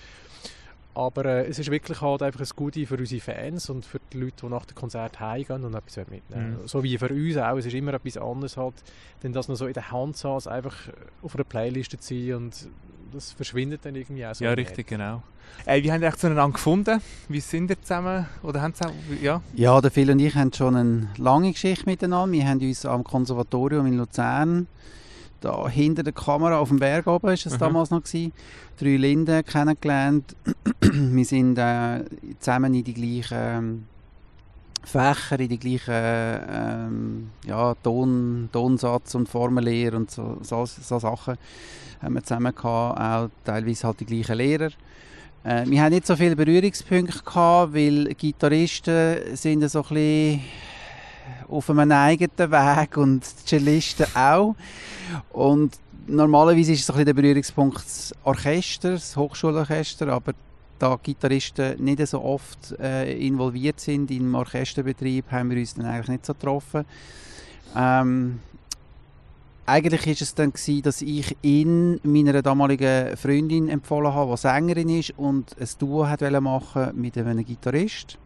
Aber 1.00 1.24
äh, 1.24 1.48
es 1.48 1.58
ist 1.58 1.72
wirklich 1.72 2.02
halt 2.02 2.22
einfach 2.22 2.42
ein 2.42 2.50
Gute 2.58 2.86
für 2.86 2.98
unsere 2.98 3.22
Fans 3.22 3.70
und 3.70 3.86
für 3.86 4.02
die 4.12 4.18
Leute, 4.18 4.36
die 4.42 4.50
nach 4.50 4.66
dem 4.66 4.76
Konzert 4.76 5.18
heimgehen 5.22 5.64
und 5.64 5.74
etwas 5.74 5.96
mitnehmen 6.10 6.58
Mhm. 6.62 6.68
So 6.68 6.84
wie 6.84 6.98
für 6.98 7.08
uns 7.08 7.38
auch. 7.38 7.56
Es 7.56 7.66
ist 7.66 7.74
immer 7.74 7.94
etwas 7.94 8.18
anderes 8.18 8.58
halt, 8.58 8.74
denn 9.24 9.32
das 9.32 9.48
noch 9.48 9.56
so 9.56 9.66
in 9.66 9.74
der 9.74 9.92
Hand 9.92 10.18
zu 10.18 10.28
haben, 10.28 10.36
als 10.36 10.48
einfach 10.48 10.76
auf 11.22 11.36
einer 11.36 11.46
Playliste 11.46 11.98
zu 12.00 12.14
sein 12.14 12.34
und 12.36 12.70
das 13.14 13.32
verschwindet 13.32 13.86
dann 13.86 13.96
irgendwie 13.96 14.26
auch 14.26 14.36
so. 14.36 14.44
Ja, 14.44 14.52
richtig, 14.52 14.78
Netz. 14.78 14.88
genau. 14.88 15.24
Äh, 15.66 15.82
wie 15.84 15.92
habt 15.92 16.02
ihr 16.02 16.12
zueinander 16.16 16.54
gefunden? 16.54 17.02
Wie 17.30 17.40
sind 17.40 17.70
ihr 17.70 17.82
zusammen? 17.82 18.26
Oder 18.44 18.62
haben 18.62 18.74
zusammen, 18.74 18.98
ja? 19.22 19.42
Ja, 19.56 19.80
der 19.80 19.92
Phil 19.92 20.12
und 20.12 20.20
ich 20.20 20.36
haben 20.36 20.52
schon 20.52 20.76
eine 20.76 21.08
lange 21.18 21.54
Geschichte 21.54 21.86
miteinander. 21.86 22.32
Wir 22.34 22.46
haben 22.46 22.60
uns 22.60 22.86
am 22.86 23.04
Konservatorium 23.06 23.86
in 23.88 23.98
Luzern, 23.98 24.68
da 25.42 25.68
hinter 25.70 26.04
der 26.04 26.14
Kamera 26.14 26.58
auf 26.60 26.70
dem 26.70 26.80
Berg 26.80 27.08
oben 27.08 27.30
ist 27.30 27.46
es 27.46 27.54
Mhm. 27.54 27.60
damals 27.60 27.90
noch 27.92 28.04
gewesen, 28.04 28.34
drei 28.80 28.98
Linden 28.98 29.46
kennengelernt. 29.46 30.36
wir 30.82 31.26
sind 31.26 31.58
äh, 31.58 32.04
zusammen 32.40 32.74
in 32.74 32.84
die 32.84 32.94
gleichen 32.94 33.38
ähm, 33.38 33.84
Fächer, 34.84 35.40
in 35.40 35.50
die 35.50 35.60
gleichen 35.60 35.94
ähm, 35.94 37.30
ja, 37.46 37.76
Ton, 37.76 38.50
Tonsatz 38.52 39.16
und 39.16 39.28
Formellehre 39.30 39.98
und 39.98 40.10
so, 40.10 40.38
so, 40.42 40.66
so 40.66 41.00
Sachen 41.00 41.36
haben 42.02 42.14
wir 42.16 42.24
zusammen 42.24 42.56
gehabt, 42.56 43.00
auch 43.00 43.30
teilweise 43.44 43.88
halt 43.88 44.00
die 44.00 44.06
gleichen 44.06 44.38
Lehrer. 44.38 44.70
Äh, 45.44 45.66
wir 45.68 45.82
haben 45.84 45.94
nicht 45.94 46.08
so 46.08 46.16
viele 46.16 46.36
Berührungspunkte 46.36 47.24
gehabt, 47.24 47.74
weil 47.74 48.06
Gitarristen 48.16 49.36
sind 49.36 49.70
so 49.70 49.80
ein 49.84 49.90
bisschen 49.90 50.42
auf 51.48 51.70
einem 51.70 51.92
eigenen 51.92 52.52
Weg 52.52 52.98
und 52.98 53.24
die 53.24 53.46
Cellisten 53.46 54.08
auch. 54.16 54.56
Und 55.32 55.78
normalerweise 56.08 56.74
ist 56.74 56.82
es 56.82 56.90
ein 56.90 56.94
bisschen 56.94 57.06
der 57.06 57.14
Berührungspunkt 57.14 57.78
das 57.78 58.14
Orchester, 58.24 58.94
das 58.94 59.16
Hochschulorchester, 59.16 60.08
aber 60.10 60.34
da 60.80 60.98
Gitarristen 61.02 61.84
nicht 61.84 62.06
so 62.08 62.22
oft 62.22 62.80
äh, 62.80 63.14
involviert 63.14 63.80
sind 63.80 64.10
im 64.12 64.34
Orchesterbetrieb, 64.34 65.26
haben 65.32 65.50
wir 65.50 65.58
uns 65.58 65.76
dann 65.76 65.86
eigentlich 65.86 66.08
nicht 66.08 66.26
so 66.26 66.34
getroffen. 66.34 66.86
Ähm, 67.76 68.40
eigentlich 69.66 70.08
ist 70.08 70.22
es 70.22 70.34
dann 70.34 70.52
gewesen, 70.52 70.82
dass 70.82 71.02
ich 71.02 71.38
ihn 71.44 72.00
meiner 72.04 72.42
damaligen 72.42 73.16
Freundin 73.18 73.70
empfohlen 73.70 74.14
habe, 74.14 74.32
die 74.32 74.38
Sängerin 74.38 74.90
ist 74.90 75.14
und 75.18 75.56
ein 75.60 75.68
Duo 75.78 76.08
hat 76.08 76.22
machen 76.42 76.92
mit 76.96 77.18
einem 77.18 77.46
Gitarrist. 77.46 78.18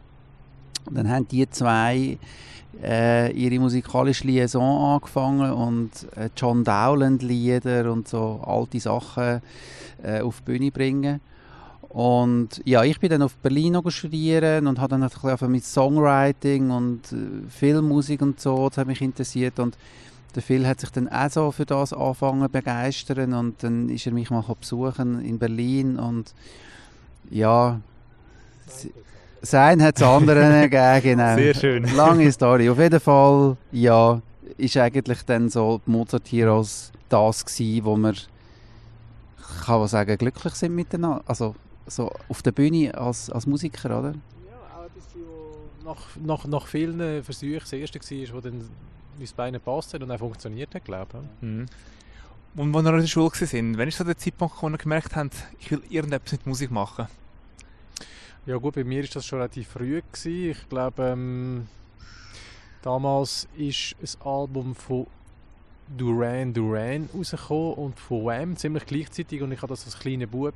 Und 0.86 0.98
dann 0.98 1.10
haben 1.10 1.28
die 1.28 1.50
zwei 1.50 2.18
äh, 2.82 3.32
ihre 3.32 3.60
musikalische 3.60 4.28
Liaison 4.28 4.96
angefangen 4.96 5.52
und 5.52 5.92
äh, 6.16 6.30
John 6.36 6.63
Dowland 6.63 7.22
Lieder 7.22 7.92
und 7.92 8.08
so 8.08 8.42
alte 8.46 8.80
Sachen 8.80 9.42
äh, 10.02 10.22
auf 10.22 10.40
die 10.40 10.44
Bühne 10.44 10.72
bringen. 10.72 11.20
Und 11.90 12.60
ja, 12.66 12.84
ich 12.84 13.00
bin 13.00 13.12
dann 13.12 13.22
auf 13.22 13.36
Berlin 13.36 13.80
studieren 13.90 14.66
und 14.66 14.80
habe 14.80 14.98
dann 14.98 15.08
bisschen 15.08 15.52
mit 15.52 15.63
Songwriting 15.63 16.72
und 16.72 17.12
äh, 17.12 17.50
Filmmusik 17.50 18.22
und 18.22 18.40
so, 18.40 18.68
das 18.70 18.80
hat 18.80 18.88
mich 18.88 19.02
interessiert 19.02 19.60
und 19.60 19.78
der 20.34 20.42
Phil 20.42 20.66
hat 20.66 20.80
sich 20.80 20.90
dann 20.90 21.08
auch 21.08 21.30
so 21.30 21.52
für 21.52 21.66
das 21.66 21.94
angefangen 21.94 22.50
begeistern 22.52 23.34
und 23.34 23.62
dann 23.63 23.90
ist 23.90 24.08
er 24.08 24.13
mich 24.13 24.32
mal 24.32 24.44
besuchen 24.60 25.24
in 25.24 25.38
Berlin 25.38 26.00
und 26.00 26.34
ja, 27.30 27.80
sein 29.44 29.84
hat 29.84 29.98
es 29.98 30.02
anderen 30.02 30.62
gegeben, 30.70 31.02
genau. 31.02 31.36
Sehr 31.36 31.54
schön. 31.54 31.84
Lange 31.96 32.32
Story. 32.32 32.70
Auf 32.70 32.80
jeden 32.80 33.00
Fall, 33.00 33.58
ja, 33.72 34.22
ist 34.58 34.78
eigentlich 34.78 35.24
dann 35.24 35.50
so 35.50 35.82
die 35.86 35.92
Mozart 35.92 36.32
Heroes 36.32 36.92
das 37.10 37.46
gewesen, 37.46 37.86
wo 37.86 37.96
wir, 37.98 38.14
kann 39.66 39.80
man 39.80 39.88
sagen, 39.88 40.18
glücklich 40.18 40.56
sind 40.56 40.74
miteinander. 40.74 41.22
Also 41.28 41.56
so 41.86 42.12
auf 42.30 42.42
der 42.42 42.52
Bühne 42.52 42.96
als, 42.96 43.30
als 43.30 43.46
Musiker, 43.46 44.00
oder? 44.00 44.10
Ja, 44.12 44.78
auch 44.78 44.86
etwas, 44.86 45.08
was 45.14 45.86
nach, 45.86 46.08
nach, 46.26 46.46
nach 46.46 46.68
vielen 46.68 47.24
Versuchen 47.24 47.60
das 47.60 47.74
erste 47.74 48.00
war, 48.00 48.36
wo 48.36 48.42
dann 48.42 48.70
uns 49.20 49.34
beiden 49.34 49.60
passt 49.60 49.94
hat 49.94 50.02
und 50.02 50.12
auch 50.12 50.20
funktioniert 50.20 50.74
hat, 50.74 50.86
glaube 50.86 51.24
ich. 51.42 51.48
Mhm. 51.48 51.66
Und 52.56 52.76
als 52.76 52.86
wir 52.86 52.94
in 52.94 53.00
der 53.02 53.08
Schule 53.08 53.32
waren, 53.32 53.78
wann 53.78 53.88
ist 53.88 53.98
so 53.98 54.04
der 54.04 54.18
Zeitpunkt, 54.18 54.56
wo 54.62 54.70
wir 54.70 54.78
gemerkt 54.78 55.16
haben, 55.16 55.30
ich 55.60 55.72
will 55.72 55.82
irgendetwas 55.90 56.32
mit 56.34 56.46
Musik 56.46 56.72
machen? 56.72 57.08
Ja 58.46 58.58
gut, 58.58 58.76
bei 58.76 58.84
mir 58.84 59.04
war 59.04 59.10
das 59.14 59.26
schon 59.26 59.40
relativ 59.40 59.70
früh. 59.70 60.02
Gewesen. 60.02 60.52
Ich 60.52 60.68
glaube, 60.68 61.02
ähm, 61.02 61.68
damals 62.82 63.48
ist 63.56 63.96
ein 64.02 64.28
Album 64.28 64.76
von 64.76 65.08
Duran 65.98 66.54
Duran 66.54 67.10
rausgekommen 67.16 67.74
und 67.76 68.00
von 68.00 68.26
Wham 68.26 68.58
ziemlich 68.58 68.86
gleichzeitig 68.86 69.42
und 69.42 69.54
ich 69.54 69.62
habe 69.62 69.70
das 69.72 69.86
als 69.86 69.98
kleiner 69.98 70.28
Bub 70.28 70.54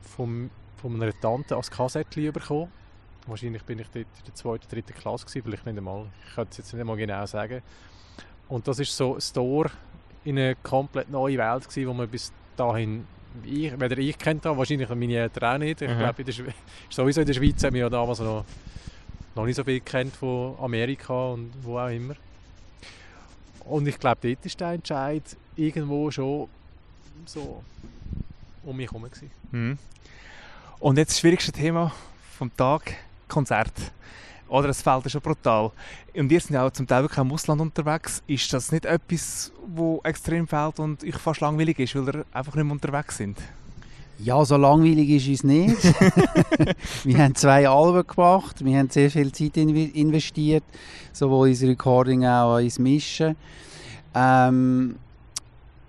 vom, 0.00 0.50
von 0.78 0.96
meiner 0.96 1.12
Tante 1.20 1.54
als 1.54 1.70
Kassette 1.70 2.32
bekommen. 2.32 2.72
Wahrscheinlich 3.28 3.62
bin 3.62 3.78
ich 3.78 3.86
dort 3.86 4.06
in 4.18 4.24
der 4.26 4.34
zweiten, 4.34 4.68
dritten 4.68 4.94
Klasse 4.94 5.24
gewesen, 5.24 5.44
vielleicht 5.44 5.66
nicht 5.66 5.78
einmal. 5.78 6.06
Ich 6.26 6.34
kann 6.34 6.48
es 6.50 6.56
jetzt 6.56 6.72
nicht 6.72 6.80
einmal 6.80 6.96
genau 6.96 7.24
sagen. 7.26 7.62
Und 8.48 8.66
das 8.66 8.80
ist 8.80 8.96
so 8.96 9.14
ein 9.14 9.20
Store 9.20 9.70
in 10.24 10.38
eine 10.38 10.56
komplett 10.56 11.08
neue 11.08 11.38
Welt 11.38 11.68
gewesen, 11.68 11.88
wo 11.88 11.94
man 11.94 12.08
bis 12.08 12.32
dahin 12.56 13.06
ich, 13.44 13.78
weder 13.80 13.98
ich 13.98 14.18
kennt 14.18 14.44
habe, 14.46 14.58
wahrscheinlich 14.58 14.88
meine 14.88 15.16
Eltern 15.16 15.54
auch 15.54 15.58
nicht. 15.58 15.80
Ich 15.82 15.90
Mhm. 15.90 15.98
glaube, 15.98 16.22
in 16.22 16.26
der 16.26 16.34
Schwe- 16.34 16.52
sowieso 16.90 17.20
in 17.20 17.26
der 17.26 17.34
Schweiz 17.34 17.62
haben 17.64 17.74
wir 17.74 17.80
ja 17.82 17.90
damals 17.90 18.20
noch, 18.20 18.44
noch 19.34 19.44
nicht 19.46 19.56
so 19.56 19.64
viel 19.64 19.80
kennt 19.80 20.14
von 20.16 20.56
Amerika 20.60 21.30
und 21.32 21.52
wo 21.62 21.78
auch 21.78 21.88
immer. 21.88 22.14
Und 23.64 23.86
ich 23.86 23.98
glaube, 23.98 24.18
dort 24.22 24.44
ist 24.44 24.60
der 24.60 24.72
Entscheid 24.72 25.22
irgendwo 25.56 26.10
schon 26.10 26.48
so 27.26 27.62
um 28.64 28.76
mich 28.76 28.90
herum. 28.90 29.06
Mhm. 29.52 29.78
Und 30.80 30.98
jetzt 30.98 31.10
das 31.12 31.20
schwierigste 31.20 31.52
Thema 31.52 31.92
vom 32.36 32.54
Tag, 32.56 32.94
Konzert. 33.28 33.72
Oder 34.52 34.68
es 34.68 34.82
fällt 34.82 35.10
schon 35.10 35.22
brutal. 35.22 35.70
Und 36.14 36.30
ihr 36.30 36.38
seid 36.38 36.50
ja 36.50 36.66
auch 36.66 36.70
zum 36.70 36.86
Teil 36.86 37.02
wirklich 37.04 37.18
im 37.18 37.32
Ausland 37.32 37.62
unterwegs. 37.62 38.22
Ist 38.26 38.52
das 38.52 38.70
nicht 38.70 38.84
etwas, 38.84 39.50
wo 39.66 39.98
extrem 40.04 40.46
fehlt 40.46 40.78
und 40.78 41.02
euch 41.02 41.16
fast 41.16 41.40
langweilig 41.40 41.78
ist, 41.78 41.94
weil 41.94 42.14
ihr 42.14 42.24
einfach 42.32 42.54
nicht 42.54 42.64
mehr 42.64 42.72
unterwegs 42.72 43.16
sind? 43.16 43.38
Ja, 44.18 44.44
so 44.44 44.58
langweilig 44.58 45.08
ist 45.08 45.28
uns 45.28 45.44
nicht. 45.44 45.82
wir 47.04 47.18
haben 47.18 47.34
zwei 47.34 47.66
Alben 47.66 48.06
gemacht, 48.06 48.62
wir 48.62 48.78
haben 48.78 48.90
sehr 48.90 49.10
viel 49.10 49.32
Zeit 49.32 49.56
investiert, 49.56 50.64
sowohl 51.14 51.48
ins 51.48 51.62
Recording 51.62 52.26
als 52.26 52.44
auch 52.44 52.58
ins 52.58 52.78
Mischen. 52.78 53.36
Ähm, 54.14 54.96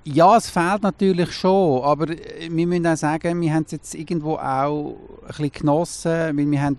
ja, 0.05 0.38
es 0.38 0.50
fehlt 0.50 0.84
natürlich 0.84 1.32
schon, 1.34 1.84
aber 1.84 2.10
äh, 2.10 2.50
wir 2.50 2.67
müssen 2.67 2.88
auch 2.88 2.96
sagen, 2.96 3.41
wir 3.41 3.53
haben 3.53 3.63
es 3.65 3.72
jetzt 3.72 3.96
irgendwo 3.96 4.36
auch 4.36 4.96
ein 5.22 5.27
bisschen 5.27 5.51
genossen, 5.51 6.38
weil 6.38 6.51
wir 6.51 6.62
haben 6.62 6.77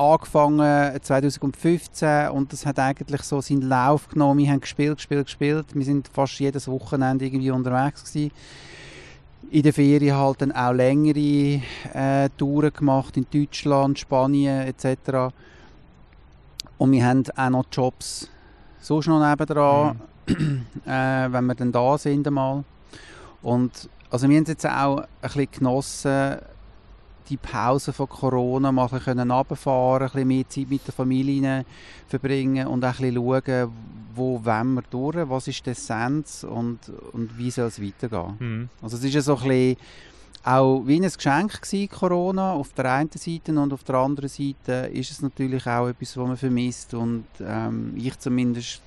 angefangen 0.00 1.00
2015 1.02 2.28
und 2.30 2.52
das 2.52 2.64
hat 2.64 2.78
eigentlich 2.78 3.22
so 3.22 3.40
seinen 3.40 3.62
Lauf 3.62 4.08
genommen. 4.08 4.40
Wir 4.40 4.50
haben 4.50 4.60
gespielt, 4.60 4.96
gespielt, 4.96 5.26
gespielt. 5.26 5.66
Wir 5.74 5.84
sind 5.84 6.08
fast 6.08 6.38
jedes 6.40 6.66
Wochenende 6.68 7.26
irgendwie 7.26 7.50
unterwegs 7.50 8.04
gewesen 8.04 8.32
in 9.50 9.62
der 9.62 9.72
Ferien 9.72 10.16
halt 10.16 10.42
dann 10.42 10.52
auch 10.52 10.72
längere 10.72 11.60
äh, 11.92 12.28
Touren 12.38 12.72
gemacht 12.72 13.16
in 13.16 13.26
Deutschland, 13.32 13.98
Spanien 13.98 14.66
etc. 14.68 15.34
Und 16.78 16.92
wir 16.92 17.04
haben 17.04 17.24
auch 17.36 17.50
noch 17.50 17.64
Jobs 17.72 18.30
sonst 18.80 19.08
noch 19.08 19.28
nebendran, 19.28 20.00
äh, 20.86 21.32
wenn 21.32 21.46
wir 21.46 21.54
dann 21.54 21.72
da 21.72 21.98
sind 21.98 22.26
einmal. 22.26 22.64
Und 23.42 23.88
also 24.10 24.28
wir 24.28 24.36
haben 24.36 24.44
es 24.44 24.50
jetzt 24.50 24.66
auch 24.66 24.98
ein 24.98 25.06
bisschen 25.20 25.50
genossen, 25.50 26.36
die 27.30 27.36
Pause 27.36 27.92
von 27.92 28.08
Corona 28.08 28.72
mal 28.72 28.84
ein 28.84 28.90
bisschen 28.90 29.04
können 29.04 29.30
runterfahren, 29.30 30.02
ein 30.02 30.12
bisschen 30.12 30.28
mehr 30.28 30.48
Zeit 30.48 30.70
mit 30.70 30.86
der 30.86 30.94
Familie 30.94 31.64
verbringen 32.08 32.66
und 32.66 32.84
auch 32.84 32.98
ein 33.00 33.14
bisschen 33.14 33.14
schauen, 33.14 33.72
wo 34.14 34.44
wollen 34.44 34.74
wir 34.74 34.82
durch, 34.90 35.28
was 35.28 35.48
ist 35.48 35.64
die 35.64 35.70
Essenz 35.70 36.44
und, 36.44 36.78
und 37.12 37.38
wie 37.38 37.50
soll 37.50 37.68
es 37.68 37.80
weitergehen. 37.80 38.36
Mhm. 38.38 38.68
Also 38.82 38.96
es 38.96 39.04
ist 39.04 39.14
ja 39.14 39.20
so 39.20 39.36
ein 39.36 39.48
bisschen 39.48 39.76
auch 40.42 40.82
wie 40.86 40.96
ein 40.96 41.02
Geschenk 41.02 41.60
gewesen, 41.60 41.88
Corona, 41.90 42.54
auf 42.54 42.72
der 42.72 42.86
einen 42.86 43.10
Seite 43.12 43.52
und 43.52 43.72
auf 43.72 43.84
der 43.84 43.96
anderen 43.96 44.28
Seite 44.28 44.90
ist 44.92 45.10
es 45.10 45.20
natürlich 45.20 45.66
auch 45.66 45.88
etwas, 45.88 46.16
was 46.16 46.26
man 46.26 46.36
vermisst 46.36 46.94
und 46.94 47.26
ähm, 47.40 47.92
ich 47.96 48.18
zumindest 48.18 48.80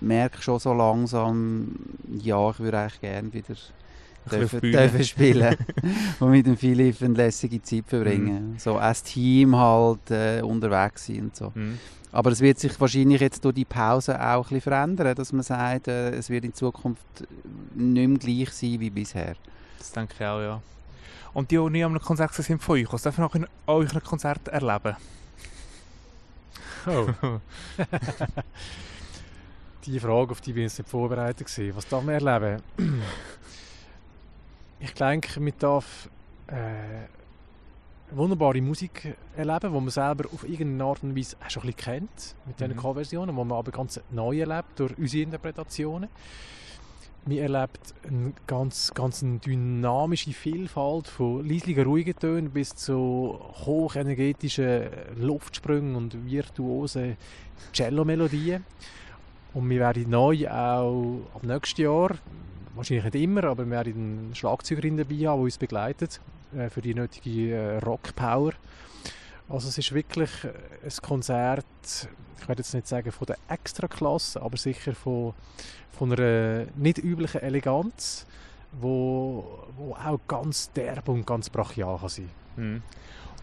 merke 0.00 0.40
schon 0.42 0.58
so 0.58 0.72
langsam, 0.72 1.76
ja, 2.22 2.50
ich 2.50 2.58
würde 2.58 2.78
eigentlich 2.78 3.00
gerne 3.00 3.32
wieder 3.32 3.54
dürfen, 4.30 4.60
dürfen 4.60 5.04
spielen 5.04 5.56
und 6.20 6.30
mit 6.30 6.46
dem 6.46 6.56
Philipp 6.56 7.02
eine 7.02 7.14
lässige 7.14 7.62
Zeit 7.62 7.84
verbringen. 7.86 8.56
So 8.58 8.76
als 8.76 9.02
Team 9.02 9.56
halt 9.56 10.10
äh, 10.10 10.40
unterwegs 10.42 11.06
sein 11.06 11.22
und 11.22 11.36
so. 11.36 11.52
Mhm. 11.54 11.78
Aber 12.12 12.30
es 12.30 12.40
wird 12.40 12.60
sich 12.60 12.80
wahrscheinlich 12.80 13.20
jetzt 13.20 13.44
durch 13.44 13.56
die 13.56 13.64
Pause 13.64 14.20
auch 14.20 14.36
ein 14.36 14.42
bisschen 14.42 14.60
verändern, 14.60 15.14
dass 15.16 15.32
man 15.32 15.42
sagt, 15.42 15.88
äh, 15.88 16.10
es 16.10 16.30
wird 16.30 16.44
in 16.44 16.54
Zukunft 16.54 17.26
nicht 17.74 18.08
mehr 18.08 18.18
gleich 18.18 18.50
sein 18.52 18.78
wie 18.78 18.90
bisher. 18.90 19.34
Das 19.78 19.90
denke 19.90 20.14
ich 20.18 20.24
auch, 20.24 20.40
ja. 20.40 20.62
Und 21.32 21.50
die, 21.50 21.56
die 21.56 21.70
nie 21.70 21.82
am 21.82 21.98
Konzert 21.98 22.32
sind 22.32 22.62
von 22.62 22.76
euch, 22.76 22.92
was 22.92 23.02
dürfen 23.02 23.22
noch 23.22 23.34
in 23.34 23.46
euren 23.66 24.02
Konzert 24.02 24.46
erleben? 24.46 24.96
Oh. 26.86 27.08
die 29.86 30.00
Frage, 30.00 30.30
auf 30.30 30.40
die 30.40 30.52
bin 30.52 30.64
ich 30.64 30.72
jetzt 30.72 30.78
nicht 30.78 30.90
vorbereitet 30.90 31.46
gewesen. 31.46 31.76
Was 31.76 31.88
darf 31.88 32.02
man 32.04 32.14
erleben? 32.14 32.62
Ich 34.80 34.94
denke, 34.94 35.40
man 35.40 35.52
darf 35.58 36.08
äh, 36.48 37.06
wunderbare 38.10 38.60
Musik 38.60 39.16
erleben, 39.36 39.72
die 39.72 39.80
man 39.80 39.88
selber 39.88 40.28
auf 40.32 40.48
irgendeine 40.48 40.84
Art 40.84 41.02
und 41.02 41.16
Weise 41.16 41.36
auch 41.44 41.50
schon 41.50 41.62
ein 41.62 41.66
bisschen 41.66 41.84
kennt, 41.84 42.36
mit 42.46 42.60
diesen 42.60 42.72
Mhm. 42.72 42.80
Coverversionen, 42.80 43.34
die 43.34 43.44
man 43.44 43.52
aber 43.58 43.72
ganz 43.72 44.00
neu 44.10 44.40
erlebt 44.40 44.78
durch 44.78 44.96
unsere 44.98 45.22
Interpretationen. 45.22 46.08
Man 47.26 47.38
erlebt 47.38 47.94
eine 48.06 48.34
ganz, 48.46 48.92
ganz 48.92 49.22
eine 49.22 49.38
dynamische 49.38 50.32
Vielfalt 50.34 51.08
von 51.08 51.48
leislichen, 51.48 51.84
ruhigen 51.84 52.14
Tönen 52.16 52.50
bis 52.50 52.74
zu 52.76 53.40
hochenergetischen 53.64 54.88
Luftsprüngen 55.16 55.96
und 55.96 56.26
virtuosen 56.26 57.16
Cello-Melodien. 57.72 58.64
Und 59.54 59.70
wir 59.70 59.80
werden 59.80 60.10
neu 60.10 60.46
auch 60.50 61.20
ab 61.34 61.42
nächstes 61.44 61.78
Jahr, 61.78 62.10
wahrscheinlich 62.74 63.04
nicht 63.04 63.22
immer, 63.22 63.44
aber 63.44 63.64
wir 63.64 63.70
werden 63.70 64.26
eine 64.26 64.34
Schlagzeugerin 64.34 64.96
dabei 64.96 65.14
haben, 65.26 65.40
die 65.40 65.44
uns 65.44 65.58
begleitet 65.58 66.20
äh, 66.56 66.68
für 66.70 66.82
die 66.82 66.94
nötige 66.94 67.54
äh, 67.54 67.78
Rock-Power. 67.78 68.52
Also 69.48 69.68
es 69.68 69.78
ist 69.78 69.92
wirklich 69.92 70.30
äh, 70.44 70.48
ein 70.84 70.92
Konzert, 71.02 71.64
ich 72.40 72.48
werde 72.48 72.60
jetzt 72.60 72.74
nicht 72.74 72.88
sagen 72.88 73.10
von 73.12 73.26
der 73.26 73.36
Extraklasse, 73.48 74.40
aber 74.40 74.56
sicher 74.56 74.94
von, 74.94 75.34
von 75.92 76.12
einer 76.12 76.66
nicht 76.76 76.98
üblichen 76.98 77.40
Eleganz, 77.40 78.26
wo, 78.72 79.64
wo 79.76 79.92
auch 79.92 80.18
ganz 80.26 80.70
derb 80.72 81.08
und 81.08 81.26
ganz 81.26 81.48
brachial 81.48 81.98
kann 81.98 82.08
sein. 82.08 82.30
Mhm. 82.56 82.82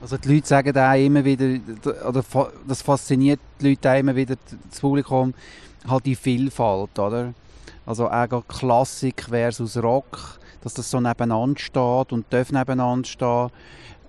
Also 0.02 0.18
die 0.18 0.34
Leute 0.34 0.48
sagen 0.48 0.76
auch 0.76 0.94
immer 0.94 1.24
wieder, 1.24 1.60
oder 2.08 2.24
das 2.68 2.82
fasziniert 2.82 3.40
die 3.60 3.70
Leute 3.70 3.92
auch 3.92 4.00
immer 4.00 4.16
wieder, 4.16 4.36
das 4.70 4.80
Publikum, 4.80 5.34
halt 5.88 6.06
die 6.06 6.16
Vielfalt, 6.16 6.98
oder? 6.98 7.34
Also 7.92 8.10
auch 8.10 8.48
Klassik 8.48 9.26
versus 9.28 9.76
Rock, 9.76 10.40
dass 10.62 10.74
das 10.76 10.90
so 10.90 11.02
nebeneinander 11.02 11.60
steht 11.60 12.14
und 12.14 12.26
darf 12.30 12.50
nebeneinander 12.50 13.06
stehen. 13.06 13.50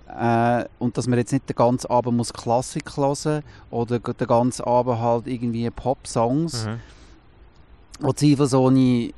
Äh, 0.07 0.67
und 0.79 0.97
dass 0.97 1.09
man 1.09 1.19
jetzt 1.19 1.33
nicht 1.33 1.49
den 1.49 1.57
ganzen 1.57 1.91
Abend 1.91 2.17
muss 2.17 2.33
Klassik 2.33 2.97
hören 2.97 3.43
oder 3.73 3.99
den 3.99 4.27
ganzen 4.29 4.63
Abend 4.67 5.01
halt 5.01 5.27
irgendwie 5.27 5.69
Pop-Songs. 5.69 6.65
Mhm. 6.65 8.13
die 8.13 8.37
zweifelsohne 8.37 9.11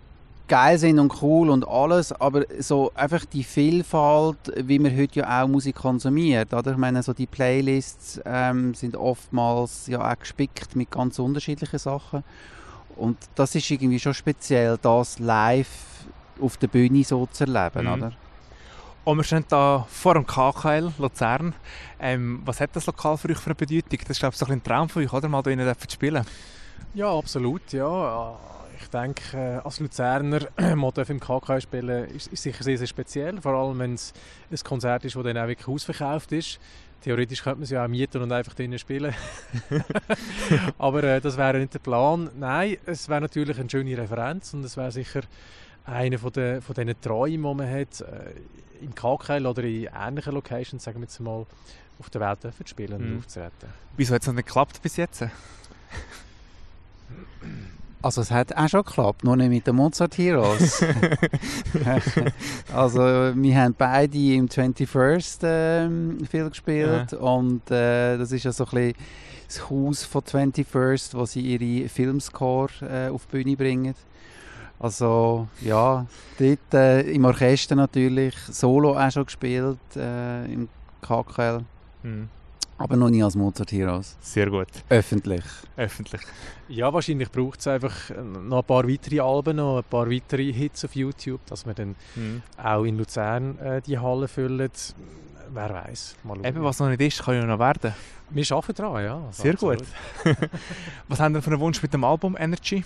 geil 0.49 0.78
sind 0.78 0.99
und 0.99 1.12
cool 1.21 1.50
und 1.50 1.68
alles, 1.68 2.12
aber 2.12 2.44
so 2.59 2.90
einfach 2.94 3.26
die 3.26 3.44
Vielfalt, 3.44 4.50
wie 4.56 4.78
man 4.78 4.97
heute 4.97 5.21
ja 5.21 5.42
auch 5.42 5.47
Musik 5.49 5.76
konsumiert, 5.76 6.54
oder? 6.54 6.73
Ich 6.73 6.78
meine, 6.78 7.02
so 7.02 7.12
die 7.12 7.26
Playlists 7.26 8.18
ähm, 8.25 8.73
sind 8.73 8.97
oftmals 8.97 9.88
ja 9.88 10.11
auch 10.11 10.18
gespickt 10.18 10.75
mit 10.75 10.90
ganz 10.90 11.18
unterschiedlichen 11.18 11.78
Sachen 11.78 12.25
und 12.97 13.17
das 13.35 13.55
ist 13.55 13.71
irgendwie 13.71 13.99
schon 14.01 14.15
speziell, 14.15 14.79
das 14.81 15.19
live 15.19 15.69
auf 16.41 16.57
der 16.57 16.69
Bühne 16.69 17.05
so 17.05 17.27
zu 17.27 17.45
erleben, 17.45 17.87
Mhm. 17.87 17.93
oder? 17.93 18.13
Und 19.05 19.19
wir 19.19 19.25
stehen 19.25 19.45
hier 19.49 19.87
vor 19.91 20.15
dem 20.15 20.27
KKL 20.27 20.91
Luzern. 20.99 21.55
Ähm, 22.01 22.41
was 22.45 22.61
hat 22.61 22.71
das 22.75 22.87
Lokal 22.87 23.19
für 23.19 23.29
euch 23.31 23.39
für 23.39 23.47
eine 23.47 23.55
Bedeutung? 23.55 23.99
Das 24.01 24.11
ist 24.11 24.19
glaube 24.21 24.33
ich 24.33 24.39
so 24.39 24.47
ein 24.47 24.49
bisschen 24.49 24.61
ein 24.61 24.65
Traum 24.65 24.89
von 24.89 25.03
euch, 25.05 25.13
oder? 25.13 25.29
Mal 25.29 25.43
hier 25.45 25.79
zu 25.79 25.91
spielen. 25.91 26.25
Ja, 26.95 27.13
absolut. 27.17 27.71
Ja. 27.73 28.39
Ich 28.85 28.91
denke, 28.91 29.62
als 29.64 29.81
Luzerner 29.81 30.41
mal 30.76 30.93
im 31.09 31.21
KK 31.21 31.61
spielen, 31.62 32.05
ist, 32.11 32.26
ist 32.33 32.43
sicher 32.43 32.62
sehr, 32.62 32.76
sehr 32.76 32.87
speziell. 32.87 33.41
Vor 33.41 33.55
allem, 33.55 33.79
wenn 33.79 33.95
es 33.95 34.12
ein 34.50 34.59
Konzert 34.62 35.07
ist, 35.07 35.17
das 35.17 35.23
dann 35.25 35.38
auch 35.38 35.47
wirklich 35.49 35.67
ausverkauft 35.67 36.33
ist. 36.33 36.61
Theoretisch 37.00 37.43
könnte 37.43 37.61
man 37.61 37.64
es 37.64 37.71
ja 37.71 37.83
auch 37.85 37.88
mieten 37.88 38.21
und 38.21 38.31
einfach 38.31 38.53
drinnen 38.53 38.79
spielen. 38.79 39.14
Aber 40.79 41.03
äh, 41.03 41.21
das 41.21 41.38
wäre 41.38 41.59
nicht 41.59 41.73
der 41.73 41.79
Plan. 41.79 42.29
Nein, 42.38 42.76
es 42.85 43.09
wäre 43.09 43.23
natürlich 43.23 43.59
eine 43.59 43.71
schöne 43.71 43.97
Referenz 43.97 44.53
und 44.53 44.64
es 44.64 44.76
wäre 44.76 44.93
sicher 44.93 45.23
einer 45.87 46.19
von, 46.19 46.33
den, 46.33 46.61
von 46.61 46.75
diesen 46.75 47.00
Träumen, 47.00 47.43
die 47.43 47.55
man 47.64 47.71
hat, 47.71 48.00
äh, 48.03 48.35
im 48.85 48.95
KKL 48.95 49.47
oder 49.47 49.64
in 49.64 49.88
ähnlichen 49.99 50.35
Locations, 50.35 50.85
sagen 50.85 50.99
wir 50.99 51.05
jetzt 51.05 51.21
mal, 51.21 51.47
auf 51.99 52.11
der 52.11 52.21
Welt 52.21 52.43
zu 52.43 52.50
spielen 52.67 52.93
und 52.95 53.11
Mhm. 53.12 53.19
aufzutreten. 53.19 53.71
Wieso 53.97 54.14
hat 54.14 54.21
es 54.21 54.26
noch 54.29 54.35
nicht 54.35 54.47
geklappt 54.47 54.83
bis 54.83 54.97
jetzt? 54.99 55.25
Also 58.05 58.21
es 58.21 58.31
hat 58.31 58.55
auch 58.55 58.69
schon 58.69 58.85
geklappt, 58.85 59.25
nur 59.25 59.35
nicht 59.35 59.49
mit 59.49 59.67
den 59.67 59.77
Mozart 59.77 60.19
Heroes. 60.19 60.85
also 62.75 63.01
wir 63.01 63.57
haben 63.57 63.75
beide 63.79 64.19
im 64.19 64.47
21st 64.47 65.39
ähm, 65.43 66.19
viel 66.31 66.51
gespielt 66.51 67.15
und 67.15 67.71
äh, 67.71 68.19
das 68.19 68.31
ist 68.31 68.45
ja 68.45 68.53
so 68.53 68.65
ein 68.65 68.71
bisschen 68.71 68.95
das 69.47 69.71
Haus 69.71 70.05
von 70.05 70.21
21st, 70.21 71.15
wo 71.15 71.25
sie 71.25 71.41
ihre 71.41 71.89
Filmscore 71.89 72.73
äh, 72.83 73.09
auf 73.09 73.25
die 73.25 73.39
Bühne 73.39 73.57
bringen. 73.57 73.95
Also 74.79 75.49
ja, 75.63 76.05
dort 76.39 76.75
äh, 76.75 77.01
im 77.11 77.25
Orchester 77.25 77.75
natürlich, 77.75 78.35
Solo 78.51 78.99
auch 78.99 79.11
schon 79.11 79.25
gespielt 79.25 79.79
äh, 79.97 80.45
im 80.53 80.69
KKL, 81.01 81.65
Mhm. 82.05 82.29
Aber 82.78 82.97
noch 82.97 83.09
nie 83.11 83.23
als 83.23 83.37
Mozart 83.37 83.73
Heroes. 83.73 84.16
Sehr 84.21 84.50
gut. 84.50 84.69
Öffentlich. 84.88 85.45
Öffentlich. 85.76 86.21
Ja, 86.69 86.93
wahrscheinlich 86.93 87.31
braucht 87.31 87.61
es 87.61 87.66
einfach 87.66 87.95
noch 88.23 88.59
ein 88.59 88.64
paar 88.64 88.88
weitere 88.88 89.21
Alben, 89.21 89.57
noch 89.57 89.78
ein 89.78 89.85
paar 89.85 90.11
weitere 90.11 90.52
Hits 90.52 90.85
auf 90.85 90.95
YouTube, 90.97 91.40
dass 91.47 91.66
wir 91.66 91.75
dann 91.75 91.95
Mhm. 92.16 92.43
auch 92.62 92.85
in 92.85 92.97
Luzern 92.97 93.59
äh, 93.59 93.81
die 93.83 93.99
Halle 93.99 94.28
füllen. 94.28 94.71
Wer 95.52 95.71
weiß. 95.71 96.16
Eben, 96.43 96.62
was 96.64 96.81
noch 96.81 96.88
nicht 96.88 97.00
ist, 97.00 97.23
kann 97.23 97.35
ja 97.35 97.45
noch 97.45 97.59
werden. 97.59 97.95
Wir 98.31 98.45
arbeiten 98.50 98.75
daran, 98.75 99.04
ja. 99.04 99.23
Sehr 99.31 99.52
absolut. 99.52 99.78
gut. 100.25 100.37
Was 101.09 101.21
haben 101.21 101.35
wir 101.35 101.43
für 101.43 101.50
einen 101.50 101.61
Wunsch 101.61 101.81
mit 101.83 101.93
dem 101.93 102.02
Album 102.02 102.37
Energy? 102.37 102.83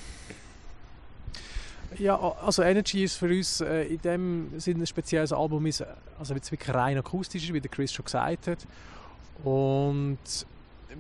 Ja, 1.97 2.16
also 2.45 2.62
Energy 2.62 3.04
ist 3.04 3.16
für 3.16 3.26
uns 3.28 3.61
äh, 3.62 3.85
in 3.85 4.00
dem 4.02 4.61
Sinne 4.61 4.83
ein 4.83 4.87
spezielles 4.87 5.33
Album, 5.33 5.65
ist, 5.67 5.80
äh, 5.80 5.86
also 6.19 6.34
jetzt 6.34 6.50
wirklich 6.52 6.75
rein 6.75 6.99
akustisch 6.99 7.45
ist, 7.45 7.52
wie 7.54 7.60
der 7.60 7.71
Chris 7.71 7.93
schon 7.93 8.04
gesagt 8.04 8.47
hat. 8.49 8.58
Und 9.45 10.19
ähm, 10.91 10.99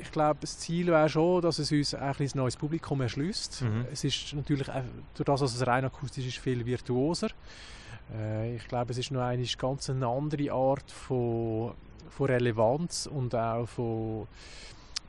ich 0.00 0.10
glaube, 0.10 0.38
das 0.40 0.58
Ziel 0.58 0.88
wäre 0.88 1.08
schon, 1.08 1.42
dass 1.42 1.58
es 1.58 1.72
uns 1.72 1.94
ein 1.94 2.14
neues 2.34 2.56
Publikum 2.56 3.00
erschließt. 3.00 3.62
Mhm. 3.62 3.86
Es 3.92 4.04
ist 4.04 4.32
natürlich, 4.34 4.68
durch 5.14 5.24
das, 5.24 5.40
dass 5.40 5.54
es 5.54 5.66
rein 5.66 5.84
akustisch 5.84 6.26
ist, 6.26 6.38
viel 6.38 6.64
virtuoser. 6.64 7.28
Äh, 8.14 8.56
ich 8.56 8.68
glaube, 8.68 8.92
es 8.92 8.98
ist 8.98 9.10
noch 9.10 9.22
eine 9.22 9.44
ganz 9.58 9.90
eine 9.90 10.06
andere 10.06 10.52
Art 10.52 10.90
von, 10.90 11.74
von 12.10 12.26
Relevanz 12.26 13.06
und 13.06 13.34
auch 13.34 13.66
von, 13.66 14.28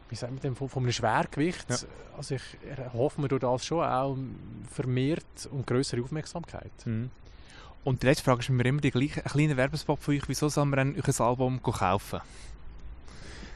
wie 0.09 0.15
sagt 0.15 0.33
man 0.33 0.41
dem, 0.41 0.55
von, 0.55 0.69
von 0.69 0.83
einem 0.83 0.91
Schwergewicht. 0.91 1.69
Ja. 1.69 1.77
Also 2.17 2.35
ich 2.35 2.43
hoffe 2.93 3.21
mir 3.21 3.27
durch 3.29 3.41
das 3.41 3.65
schon 3.65 3.83
auch 3.83 4.17
vermehrt 4.69 5.47
und 5.51 5.65
größere 5.65 6.01
Aufmerksamkeit. 6.01 6.71
Mhm. 6.85 7.11
Und 7.83 8.03
die 8.03 8.07
letzte 8.07 8.23
Frage 8.23 8.41
ist 8.41 8.49
mir 8.49 8.65
immer 8.65 8.81
die 8.81 8.91
gleiche. 8.91 9.23
Ein 9.23 9.31
kleiner 9.31 9.57
Werbespot 9.57 9.99
von 9.99 10.13
euch. 10.13 10.23
Wieso 10.27 10.49
soll 10.49 10.65
man 10.65 10.95
euch 10.95 11.07
ein 11.07 11.25
Album 11.25 11.61
kaufen? 11.61 12.19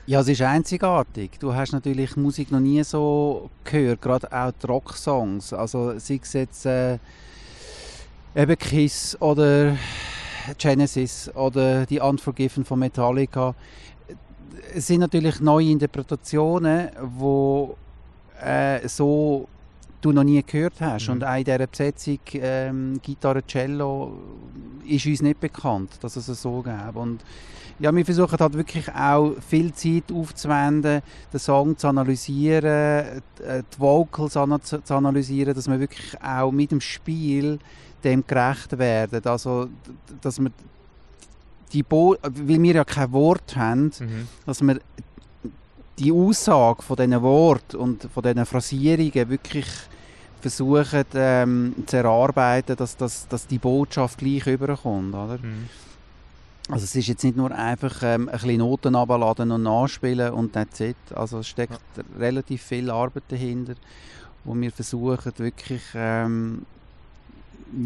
Ja, 0.05 0.19
es 0.19 0.27
ist 0.27 0.41
einzigartig. 0.41 1.39
Du 1.39 1.53
hast 1.53 1.71
natürlich 1.71 2.17
Musik 2.17 2.51
noch 2.51 2.59
nie 2.59 2.83
so 2.83 3.49
gehört, 3.63 4.01
gerade 4.01 4.31
auch 4.31 4.51
die 4.51 4.67
Rocksongs. 4.67 5.53
Also 5.53 5.97
sei 5.97 6.19
es 6.21 6.33
jetzt 6.33 6.65
äh, 6.65 6.97
eben 8.35 8.57
Kiss 8.57 9.15
oder 9.21 9.77
Genesis 10.57 11.33
oder 11.35 11.85
die 11.85 11.99
Unforgiven 11.99 12.65
von 12.65 12.79
Metallica. 12.79 13.55
Es 14.73 14.87
sind 14.87 14.99
natürlich 14.99 15.39
neue 15.39 15.69
Interpretationen, 15.69 16.89
wo 16.99 17.77
äh, 18.41 18.85
so 18.87 19.47
du 20.03 20.11
noch 20.11 20.23
nie 20.23 20.43
gehört 20.43 20.79
hast. 20.79 21.07
Mhm. 21.07 21.13
Und 21.13 21.23
auch 21.23 21.35
in 21.35 21.43
dieser 21.43 21.67
Besetzung 21.67 22.19
ähm, 22.33 22.99
Gitarre, 23.01 23.43
Cello 23.45 24.17
ist 24.85 25.05
uns 25.05 25.21
nicht 25.21 25.39
bekannt, 25.39 25.91
dass 26.01 26.15
es 26.15 26.27
es 26.27 26.41
so 26.41 26.61
gäbe. 26.61 26.99
Und 26.99 27.23
ja, 27.79 27.93
wir 27.95 28.05
versuchen 28.05 28.37
halt 28.37 28.53
wirklich 28.53 28.93
auch 28.93 29.33
viel 29.47 29.73
Zeit 29.73 30.11
aufzuwenden, 30.13 31.01
den 31.31 31.39
Song 31.39 31.77
zu 31.77 31.87
analysieren, 31.87 33.21
die 33.39 33.43
äh, 33.43 33.63
die 33.73 33.79
Vocals 33.79 34.33
zu 34.33 34.93
analysieren, 34.93 35.55
dass 35.55 35.67
wir 35.67 35.79
wirklich 35.79 36.21
auch 36.21 36.51
mit 36.51 36.71
dem 36.71 36.81
Spiel 36.81 37.59
dem 38.03 38.25
gerecht 38.27 38.77
werden. 38.77 39.21
Also, 39.25 39.69
dass 40.21 40.39
wir 40.39 40.51
die 41.71 41.83
Bo 41.83 42.15
weil 42.21 42.61
wir 42.61 42.75
ja 42.75 42.83
kein 42.83 43.11
Wort 43.11 43.55
haben, 43.55 43.85
Mhm. 43.99 44.27
dass 44.45 44.61
wir 44.61 44.79
die 45.99 46.11
Aussage 46.11 46.81
von 46.81 46.95
diesen 46.95 47.21
Worten 47.21 47.77
und 47.77 48.07
von 48.13 48.23
diesen 48.23 48.45
Phrasierungen 48.45 49.29
wirklich 49.29 49.67
versuchen 50.41 51.05
ähm, 51.13 51.75
zu 51.85 51.97
erarbeiten, 51.97 52.75
dass, 52.75 52.97
dass, 52.97 53.27
dass 53.27 53.47
die 53.47 53.59
Botschaft 53.59 54.17
gleich 54.17 54.45
überkommt. 54.47 55.13
Oder? 55.13 55.37
Mhm. 55.37 55.69
Also 56.69 56.85
es 56.85 56.95
ist 56.95 57.07
jetzt 57.07 57.23
nicht 57.23 57.37
nur 57.37 57.51
einfach 57.51 58.03
ähm, 58.03 58.29
ein 58.29 58.33
bisschen 58.33 58.57
Noten 58.57 58.95
abladen 58.95 59.51
und 59.51 59.63
nachspielen 59.63 60.33
und 60.33 60.53
that's 60.53 60.79
it. 60.79 60.95
Also 61.13 61.39
es 61.39 61.47
steckt 61.47 61.79
relativ 62.17 62.61
viel 62.61 62.89
Arbeit 62.89 63.23
dahinter, 63.29 63.75
wo 64.43 64.55
wir 64.55 64.71
versuchen 64.71 65.31
wirklich 65.37 65.81
ähm, 65.93 66.65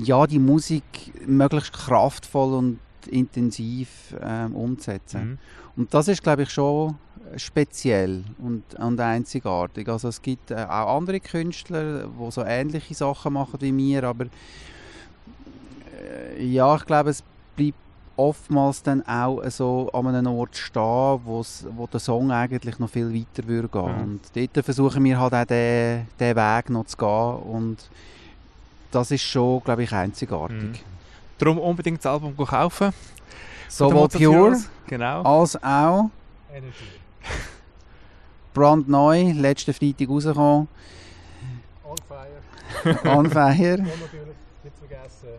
ja, 0.04 0.28
die 0.28 0.40
Musik 0.40 0.84
möglichst 1.26 1.74
kraftvoll 1.74 2.54
und 2.54 2.80
intensiv 3.08 4.16
ähm, 4.22 4.56
umzusetzen. 4.56 5.22
Mhm. 5.22 5.38
Und 5.76 5.94
das 5.94 6.08
ist, 6.08 6.22
glaube 6.22 6.44
ich, 6.44 6.50
schon 6.50 6.96
speziell 7.36 8.24
und, 8.40 8.64
und 8.76 9.00
einzigartig. 9.00 9.88
Also 9.90 10.08
es 10.08 10.22
gibt 10.22 10.52
äh, 10.52 10.56
auch 10.56 10.98
andere 10.98 11.20
Künstler, 11.20 12.08
die 12.08 12.32
so 12.32 12.44
ähnliche 12.44 12.94
Sachen 12.94 13.34
machen 13.34 13.60
wie 13.62 13.76
wir, 13.76 14.04
aber 14.04 14.26
äh, 14.26 16.44
ja, 16.44 16.76
ich 16.76 16.86
glaube, 16.86 17.10
es 17.10 17.24
bleibt 17.56 17.76
oftmals 18.16 18.82
dann 18.82 19.06
auch 19.08 19.44
so 19.50 19.92
an 19.94 20.08
einem 20.08 20.28
Ort 20.28 20.58
stehen, 20.58 21.20
wo 21.24 21.44
der 21.92 22.00
Song 22.00 22.32
eigentlich 22.32 22.80
noch 22.80 22.90
viel 22.90 23.14
weiter 23.14 23.48
würde 23.48 23.68
gehen. 23.68 23.96
Mhm. 23.96 24.04
Und 24.04 24.22
dort 24.34 24.66
versuchen 24.66 25.04
wir 25.04 25.20
halt 25.20 25.34
auch 25.34 25.46
den, 25.46 26.08
den 26.20 26.36
Weg 26.36 26.70
noch 26.70 26.86
zu 26.86 26.98
gehen 26.98 27.54
und 27.54 27.78
das 28.92 29.12
ist 29.12 29.22
schon, 29.22 29.64
glaube 29.64 29.84
ich, 29.84 29.92
einzigartig. 29.92 30.58
Mhm. 30.58 30.74
Darum 31.38 31.60
unbedingt 31.60 32.00
das 32.00 32.12
Album 32.12 32.36
kaufen. 32.36 32.92
Sowohl 33.68 34.08
Pure. 34.08 34.58
Genau. 34.88 35.22
als 35.24 35.62
auch 35.62 36.10
brandneu, 38.58 39.32
letzten 39.34 39.74
Freitag 39.74 40.10
rausgekommen. 40.10 40.68
On 41.84 41.96
Fire. 42.08 43.04
On 43.18 43.30
Fire. 43.30 43.78
Und 43.78 43.88
natürlich 43.88 44.28
nicht 44.64 44.76
vergessen 44.80 45.30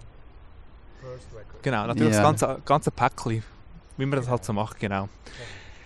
First 1.01 1.27
Record. 1.35 1.63
Genau, 1.63 1.87
natürlich 1.87 2.15
Ja. 2.15 2.23
das 2.33 2.41
ganze, 2.41 2.61
ganze 2.65 2.91
Päckchen. 2.91 3.43
Wie 3.97 4.07
man 4.07 4.19
das 4.19 4.29
halt 4.29 4.45
so 4.45 4.53
macht, 4.53 4.79
genau. 4.79 5.09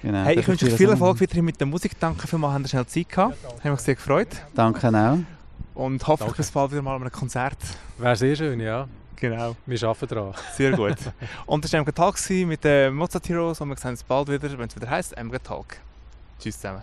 Genau, 0.03 0.25
Hey, 0.25 0.39
ich 0.39 0.47
wünsche 0.49 0.67
euch 0.67 0.75
viel 0.75 0.91
Erfolg 0.91 1.21
weiterhin 1.21 1.45
mit 1.45 1.59
der 1.61 1.67
Musik. 1.67 1.99
Danke 1.99 2.27
vielmals, 2.27 2.55
habt 2.55 2.65
ihr 2.65 2.69
schnell 2.69 2.87
Zeit 2.87 3.09
gehabt. 3.09 3.37
Haben 3.65 3.71
mich 3.71 3.81
sehr 3.81 3.95
gefreut. 3.95 4.29
Danke 4.55 4.89
auch. 4.89 5.19
Und 5.75 6.03
hoffentlich 6.07 6.19
Danke. 6.19 6.37
bis 6.37 6.51
bald 6.51 6.73
wieder 6.73 6.83
mal 6.83 6.97
an 6.97 7.03
einem 7.03 7.13
Konzert. 7.13 7.57
Wäre 7.99 8.17
sehr 8.17 8.37
schön, 8.37 8.61
ja. 8.61 8.87
Genau, 9.17 9.55
Wir 9.67 9.83
arbeiten 9.85 10.09
daran. 10.15 10.35
sehr 10.57 10.73
gut. 10.73 10.97
und 11.47 11.65
das 11.65 11.73
war 11.73 11.81
MG 11.81 11.93
Talk 11.93 12.17
gewesen 12.17 12.49
mit 12.49 12.65
den 12.65 12.93
Mozart 12.95 13.29
Heroes 13.29 13.61
und 13.61 13.69
wir 13.69 13.77
sehen 13.77 13.93
uns 13.93 14.03
bald 14.03 14.29
wieder, 14.29 14.59
wenn 14.59 14.67
es 14.69 14.75
wieder 14.75 14.91
heisst 14.91 15.17
MG 15.17 15.39
Talk. 15.39 15.77
Tschüss 16.41 16.57
zusammen. 16.57 16.83